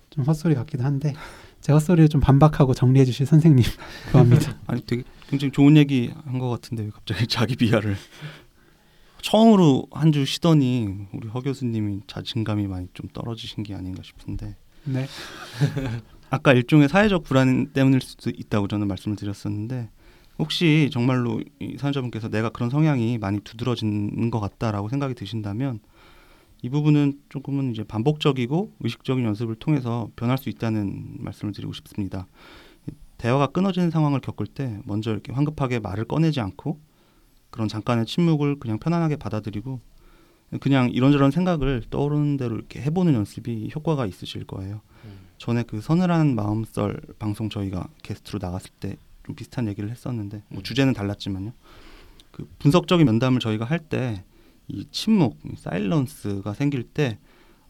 좀 0.09 0.23
헛소리 0.23 0.55
같기도 0.55 0.83
한데 0.83 1.13
제 1.59 1.73
헛소리를 1.73 2.07
좀 2.09 2.21
반박하고 2.21 2.73
정리해 2.73 3.03
주실 3.05 3.25
선생님 3.25 3.65
구합니다. 4.11 4.57
아니 4.67 4.81
되게 4.85 5.03
굉장히 5.29 5.51
좋은 5.51 5.75
얘기 5.77 6.11
한 6.25 6.39
것 6.39 6.49
같은데 6.49 6.83
왜 6.83 6.89
갑자기 6.91 7.27
자기 7.27 7.55
비하를 7.55 7.97
처음으로 9.21 9.87
한 9.91 10.11
주 10.13 10.25
쉬더니 10.25 11.07
우리 11.13 11.27
허 11.27 11.41
교수님이 11.41 12.01
자신감이 12.07 12.67
많이 12.67 12.87
좀 12.93 13.09
떨어지신 13.11 13.63
게 13.63 13.73
아닌가 13.73 14.01
싶은데 14.03 14.55
네. 14.85 15.07
아까 16.29 16.53
일종의 16.53 16.87
사회적 16.89 17.23
불안 17.23 17.67
때문일 17.73 18.01
수도 18.01 18.29
있다고 18.29 18.67
저는 18.67 18.87
말씀을 18.87 19.17
드렸었는데 19.17 19.89
혹시 20.38 20.89
정말로 20.91 21.41
이 21.60 21.78
사연자분께서 21.78 22.30
내가 22.30 22.50
그런 22.50 22.69
성향이 22.69 23.17
많이 23.17 23.39
두드러지는 23.39 24.30
것 24.32 24.39
같다라고 24.39 24.89
생각이 24.89 25.13
드신다면 25.13 25.80
이 26.62 26.69
부분은 26.69 27.19
조금은 27.30 27.71
이제 27.71 27.84
반복적이고 27.84 28.74
의식적인 28.80 29.24
연습을 29.24 29.56
통해서 29.56 30.10
변할 30.15 30.38
수 30.38 30.50
있다는 30.50 31.17
말씀을 31.19 31.54
드리고 31.54 31.74
싶습니다. 31.74 32.28
대화가 33.17 33.48
끊어지는 33.48 33.91
상황을 33.91 34.19
겪을 34.19 34.48
때 34.48 34.80
먼저 34.84 35.12
이렇게 35.12 35.32
황급하게 35.32 35.80
말을 35.80 36.06
꺼내지 36.06 36.41
않고 36.41 36.80
그런 37.50 37.67
잠깐의 37.67 38.06
침묵을 38.06 38.60
그냥 38.60 38.78
편안하게 38.80 39.15
받아들이고 39.15 39.80
그냥 40.60 40.89
이런저런 40.91 41.32
생각을 41.32 41.84
떠오르는 41.89 42.38
대로 42.38 42.56
이렇게 42.56 42.82
해보는 42.82 43.13
연습이 43.13 43.69
효과가 43.74 44.06
있으실 44.06 44.45
거예요. 44.45 44.82
전에 45.38 45.63
그 45.63 45.82
서늘한 45.82 46.36
마음썰 46.36 47.00
방송 47.19 47.50
저희가 47.50 47.88
게스트로 48.04 48.39
나갔을 48.41 48.71
때 48.80 48.98
좀 49.25 49.35
비슷한 49.35 49.67
얘기를 49.67 49.89
했었는데 49.89 50.43
뭐 50.49 50.59
음. 50.59 50.63
주제는 50.63 50.93
달랐지만요. 50.93 51.51
그 52.31 52.47
분석적인 52.59 53.05
면담을 53.05 53.39
저희가 53.39 53.65
할 53.65 53.79
때 53.79 54.23
이 54.67 54.83
침묵, 54.91 55.38
이 55.45 55.55
사일런스가 55.57 56.53
생길 56.55 56.81
때 56.83 57.19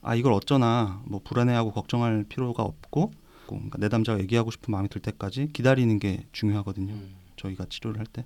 아 0.00 0.14
이걸 0.14 0.32
어쩌나 0.32 1.02
뭐 1.04 1.20
불안해하고 1.22 1.72
걱정할 1.72 2.24
필요가 2.28 2.62
없고 2.62 3.12
그러니까 3.46 3.76
내담자가 3.78 4.18
얘기하고 4.20 4.50
싶은 4.50 4.72
마음이 4.72 4.88
들 4.88 5.02
때까지 5.02 5.50
기다리는 5.52 5.98
게 5.98 6.26
중요하거든요. 6.32 6.94
음. 6.94 7.14
저희가 7.36 7.66
치료를 7.68 7.98
할 8.00 8.06
때 8.06 8.24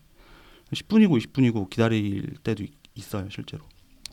10분이고 0.73 1.19
20분이고 1.21 1.69
기다릴 1.69 2.37
때도 2.45 2.63
있- 2.63 2.73
있어요 2.95 3.29
실제로 3.31 3.65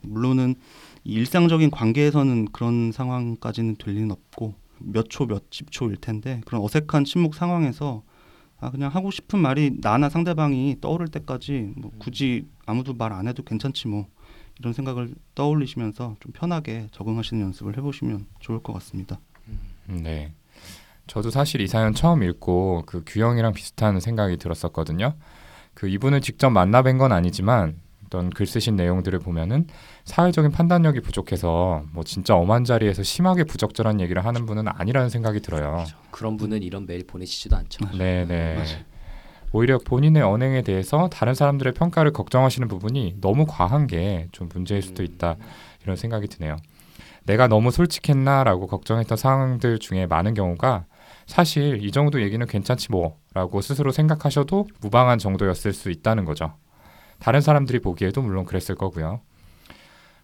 물론은 0.02 0.56
이 1.04 1.14
일상적인 1.14 1.70
관계에서는 1.70 2.46
그런 2.52 2.92
상황까지는 2.92 3.76
될 3.76 3.94
리는 3.94 4.10
없고 4.12 4.56
몇 4.80 5.06
초 5.10 5.26
몇 5.28 5.44
십 5.52 5.70
초일 5.72 5.98
텐데 5.98 6.42
그런 6.46 6.62
어색한 6.64 7.04
침묵 7.06 7.36
상황에서 7.36 8.02
아 8.60 8.72
그냥 8.72 8.90
하고 8.92 9.12
싶은 9.12 9.40
말이 9.40 9.78
나나 9.82 10.10
상대방이 10.10 10.78
떠오를 10.82 11.08
때까지 11.10 11.74
뭐 11.78 11.92
굳이 12.00 12.48
아무도 12.66 12.94
말 12.94 13.14
안 13.14 13.28
해도 13.28 13.44
괜찮지 13.44 13.88
뭐 13.88 14.08
이런 14.60 14.74
생각을 14.74 15.14
떠올리시면서 15.36 16.16
좀 16.20 16.32
편하게 16.34 16.88
적응하시는 16.92 17.42
연습을 17.44 17.78
해보시면 17.78 18.26
좋을 18.40 18.64
것 18.64 18.74
같습니다. 18.74 19.20
음, 19.90 20.02
네. 20.04 20.34
저도 21.06 21.30
사실 21.30 21.62
이 21.62 21.68
사연 21.68 21.94
처음 21.94 22.24
읽고 22.24 22.84
그 22.88 23.04
규영이랑 23.06 23.54
비슷한 23.54 24.00
생각이 24.00 24.38
들었었거든요. 24.38 25.14
그 25.74 25.88
이분을 25.88 26.22
직접 26.22 26.50
만나 26.50 26.82
뵌 26.82 26.98
건 26.98 27.12
아니지만 27.12 27.76
어떤 28.08 28.30
글 28.30 28.46
쓰신 28.46 28.76
내용들을 28.76 29.20
보면은 29.20 29.68
사회적인 30.06 30.52
판단력이 30.52 31.02
부족해서 31.02 31.84
뭐 31.92 32.04
진짜 32.04 32.36
엄한 32.36 32.64
자리에서 32.64 33.04
심하게 33.04 33.44
부적절한 33.44 34.00
얘기를 34.02 34.26
하는 34.26 34.46
분은 34.46 34.66
아니라는 34.68 35.10
생각이 35.10 35.42
들어요. 35.42 35.74
그렇죠. 35.74 35.98
그런 36.12 36.38
분은 36.38 36.64
이런 36.64 36.86
메일 36.86 37.06
보내시지도 37.06 37.56
않죠. 37.58 37.86
네, 37.98 38.26
네. 38.26 38.64
오히려 39.52 39.78
본인의 39.78 40.24
언행에 40.24 40.62
대해서 40.62 41.10
다른 41.10 41.34
사람들의 41.34 41.74
평가를 41.74 42.12
걱정하시는 42.12 42.68
부분이 42.68 43.18
너무 43.22 43.46
과한 43.48 43.88
게 43.88 44.28
좀 44.32 44.50
문제일 44.54 44.82
수도 44.82 45.04
있다 45.04 45.36
이런 45.84 45.96
생각이 45.96 46.28
드네요. 46.28 46.58
내가 47.26 47.48
너무 47.48 47.72
솔직했나라고 47.72 48.68
걱정했던 48.68 49.18
상황들 49.18 49.80
중에 49.80 50.06
많은 50.06 50.34
경우가 50.34 50.86
사실 51.26 51.84
이 51.84 51.92
정도 51.92 52.22
얘기는 52.22 52.46
괜찮지 52.46 52.90
뭐라고 52.92 53.62
스스로 53.62 53.92
생각하셔도 53.92 54.66
무방한 54.82 55.18
정도였을 55.18 55.74
수 55.74 55.92
있다는 55.92 56.24
거죠. 56.26 56.54
다른 57.20 57.42
사람들이 57.42 57.80
보기에도 57.80 58.22
물론 58.22 58.46
그랬을 58.46 58.76
거고요. 58.76 59.22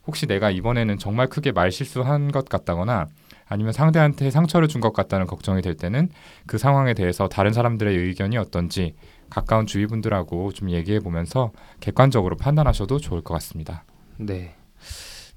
혹시 0.05 0.27
내가 0.27 0.51
이번에는 0.51 0.97
정말 0.97 1.27
크게 1.27 1.51
말 1.51 1.71
실수한 1.71 2.31
것 2.31 2.49
같다거나 2.49 3.07
아니면 3.47 3.71
상대한테 3.73 4.31
상처를 4.31 4.67
준 4.67 4.81
것 4.81 4.93
같다는 4.93 5.27
걱정이 5.27 5.61
될 5.61 5.75
때는 5.75 6.09
그 6.45 6.57
상황에 6.57 6.93
대해서 6.93 7.27
다른 7.29 7.53
사람들의 7.53 7.95
의견이 7.95 8.37
어떤지 8.37 8.95
가까운 9.29 9.65
주위 9.65 9.85
분들하고 9.87 10.51
좀 10.51 10.69
얘기해 10.71 10.99
보면서 10.99 11.51
객관적으로 11.79 12.35
판단하셔도 12.35 12.99
좋을 12.99 13.21
것 13.21 13.33
같습니다. 13.35 13.85
네. 14.17 14.55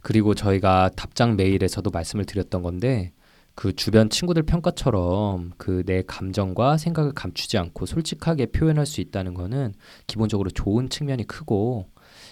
그리고 0.00 0.34
저희가 0.34 0.90
답장 0.96 1.36
메일에서도 1.36 1.88
말씀을 1.90 2.24
드렸던 2.24 2.62
건데 2.62 3.12
그 3.56 3.74
주변 3.74 4.10
친구들 4.10 4.42
평가처럼 4.42 5.52
그 5.56 5.82
내 5.86 6.02
감정과 6.06 6.76
생각을 6.78 7.12
감추지 7.12 7.58
않고 7.58 7.86
솔직하게 7.86 8.46
표현할 8.46 8.86
수 8.86 9.00
있다는 9.00 9.34
거는 9.34 9.72
기본적으로 10.06 10.50
좋은 10.50 10.88
측면이 10.88 11.26
크고 11.26 11.86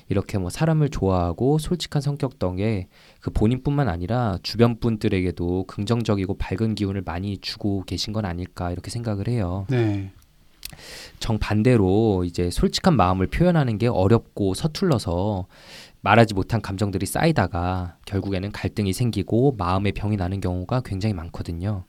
이렇게 0.09 0.39
뭐 0.39 0.51
사람을 0.51 0.91
좋아하고 0.91 1.59
솔직한 1.59 2.03
성격 2.03 2.39
덕에 2.39 2.89
그 3.21 3.31
본인뿐만 3.31 3.89
아니라 3.89 4.39
주변 4.43 4.79
분들에게도 4.81 5.65
긍정적이고 5.65 6.37
밝은 6.37 6.75
기운을 6.75 7.03
많이 7.03 7.39
주고 7.39 7.85
계신 7.85 8.13
건 8.13 8.25
아닐까 8.25 8.71
이렇게 8.71 8.91
생각을 8.91 9.29
해요. 9.29 9.67
네. 9.71 10.13
정반대로 11.21 12.25
이제 12.25 12.51
솔직한 12.51 12.97
마음을 12.97 13.29
표현하는 13.29 13.79
게 13.79 13.87
어렵고 13.87 14.55
서툴러서 14.55 15.47
말하지 16.05 16.35
못한 16.35 16.61
감정들이 16.61 17.07
쌓이다가 17.07 17.97
결국에는 18.05 18.53
갈등이 18.53 18.93
생기고 18.93 19.53
마음의 19.57 19.93
병이 19.93 20.17
나는 20.17 20.41
경우가 20.41 20.83
굉장히 20.85 21.15
많거든요. 21.15 21.87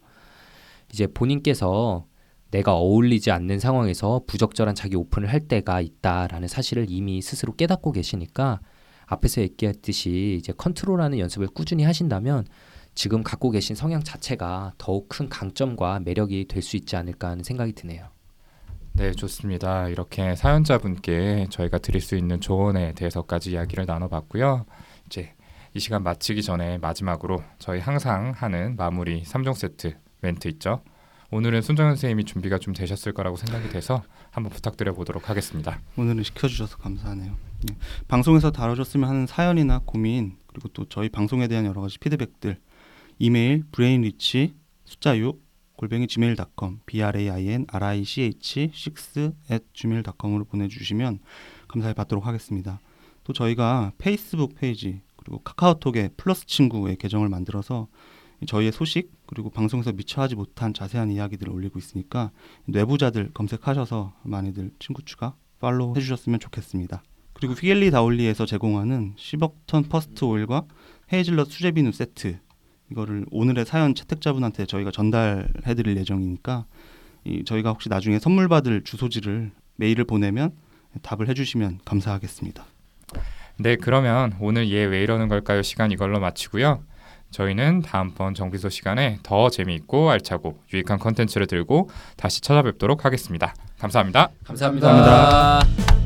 이제 0.91 1.05
본인께서 1.05 2.05
내가 2.49 2.75
어울리지 2.75 3.31
않는 3.31 3.59
상황에서 3.59 4.21
부적절한 4.25 4.73
자기 4.73 4.95
오픈을 4.95 5.31
할 5.31 5.41
때가 5.41 5.81
있다라는 5.81 6.47
사실을 6.47 6.85
이미 6.87 7.21
스스로 7.21 7.53
깨닫고 7.55 7.91
계시니까 7.91 8.61
앞에서 9.05 9.41
얘기했듯이 9.41 10.37
이제 10.39 10.53
컨트롤하는 10.53 11.19
연습을 11.19 11.47
꾸준히 11.47 11.83
하신다면 11.83 12.45
지금 12.93 13.21
갖고 13.21 13.51
계신 13.51 13.75
성향 13.75 14.01
자체가 14.01 14.75
더욱 14.77 15.09
큰 15.09 15.27
강점과 15.27 15.99
매력이 16.05 16.47
될 16.47 16.63
수 16.63 16.77
있지 16.77 16.95
않을까 16.95 17.31
하는 17.31 17.43
생각이 17.43 17.73
드네요. 17.73 18.14
네, 18.95 19.11
좋습니다. 19.11 19.89
이렇게 19.89 20.35
사연자분께 20.35 21.47
저희가 21.49 21.79
드릴 21.79 21.99
수 21.99 22.15
있는 22.15 22.39
조언에 22.39 22.93
대해서까지 22.93 23.51
이야기를 23.51 23.85
나눠봤고요. 23.85 24.65
이제 25.07 25.33
이 25.73 25.79
시간 25.81 26.01
마치기 26.01 26.41
전에 26.41 26.77
마지막으로 26.77 27.43
저희 27.59 27.81
항상 27.81 28.31
하는 28.31 28.77
마무리 28.77 29.21
3종 29.23 29.53
세트 29.53 29.97
멘트 30.21 30.47
있죠. 30.47 30.81
오늘은 31.29 31.61
손정현 31.61 31.95
선생님이 31.95 32.23
준비가 32.23 32.57
좀 32.57 32.73
되셨을 32.73 33.11
거라고 33.11 33.35
생각이 33.35 33.67
돼서 33.67 34.01
한번 34.31 34.53
부탁드려 34.53 34.93
보도록 34.93 35.29
하겠습니다. 35.29 35.81
오늘은 35.97 36.23
시켜주셔서 36.23 36.77
감사하네요. 36.77 37.35
예. 37.69 37.75
방송에서 38.07 38.51
다뤄줬으면 38.51 39.09
하는 39.09 39.27
사연이나 39.27 39.81
고민 39.85 40.37
그리고 40.47 40.69
또 40.69 40.85
저희 40.87 41.09
방송에 41.09 41.49
대한 41.49 41.65
여러 41.65 41.81
가지 41.81 41.99
피드백들 41.99 42.61
이메일 43.19 43.65
브레인리치 43.73 44.55
숫자 44.85 45.17
6 45.17 45.44
골뱅이 45.75 46.07
gmail.com 46.07 46.79
b 46.85 47.03
r 47.03 47.19
a 47.19 47.29
i 47.29 47.47
n 47.49 47.65
r 47.69 47.85
i 47.85 48.03
c 48.03 48.21
h 48.23 48.71
6 48.73 49.33
at 49.51 49.65
gmail.com으로 49.73 50.45
보내주시면 50.45 51.19
감사히 51.67 51.93
받도록 51.93 52.25
하겠습니다. 52.25 52.79
또 53.23 53.33
저희가 53.33 53.91
페이스북 53.97 54.55
페이지 54.55 55.01
그리고 55.17 55.39
카카오톡에 55.39 56.09
플러스 56.15 56.45
친구의 56.45 56.97
계정을 56.97 57.29
만들어서 57.29 57.87
저희의 58.45 58.71
소식 58.71 59.11
그리고 59.25 59.49
방송에서 59.49 59.91
미처 59.91 60.21
하지 60.21 60.35
못한 60.35 60.73
자세한 60.73 61.09
이야기들을 61.11 61.51
올리고 61.51 61.79
있으니까 61.79 62.31
뇌부자들 62.65 63.31
검색하셔서 63.33 64.13
많이들 64.23 64.71
친구 64.79 65.03
추가 65.03 65.35
팔로우 65.59 65.95
해주셨으면 65.95 66.39
좋겠습니다. 66.39 67.03
그리고 67.33 67.53
휘겔리 67.53 67.91
다올리에서 67.91 68.45
제공하는 68.45 69.15
10억 69.17 69.53
턴 69.65 69.83
퍼스트 69.83 70.23
오일과 70.23 70.65
헤이즐넛 71.11 71.51
수제 71.51 71.71
비누 71.71 71.91
세트 71.91 72.39
이거를 72.91 73.25
오늘의 73.31 73.65
사연 73.65 73.95
채택자분한테 73.95 74.65
저희가 74.65 74.91
전달해드릴 74.91 75.97
예정이니까 75.97 76.65
이 77.23 77.43
저희가 77.43 77.71
혹시 77.71 77.89
나중에 77.89 78.19
선물 78.19 78.47
받을 78.47 78.83
주소지를 78.83 79.51
메일을 79.77 80.05
보내면 80.05 80.51
답을 81.01 81.27
해주시면 81.27 81.79
감사하겠습니다. 81.85 82.63
네, 83.57 83.75
그러면 83.75 84.35
오늘 84.39 84.69
얘 84.71 84.85
왜 84.85 85.01
이러는 85.01 85.27
걸까요? 85.27 85.61
시간 85.61 85.91
이걸로 85.91 86.19
마치고요. 86.19 86.83
저희는 87.31 87.81
다음번 87.81 88.33
정비소 88.33 88.69
시간에 88.69 89.17
더 89.23 89.49
재미있고 89.49 90.09
알차고 90.11 90.59
유익한 90.73 90.99
컨텐츠를 90.99 91.47
들고 91.47 91.89
다시 92.15 92.39
찾아뵙도록 92.41 93.03
하겠습니다. 93.03 93.53
감사합니다. 93.79 94.29
감사합니다. 94.45 94.87
감사합니다. 94.87 96.04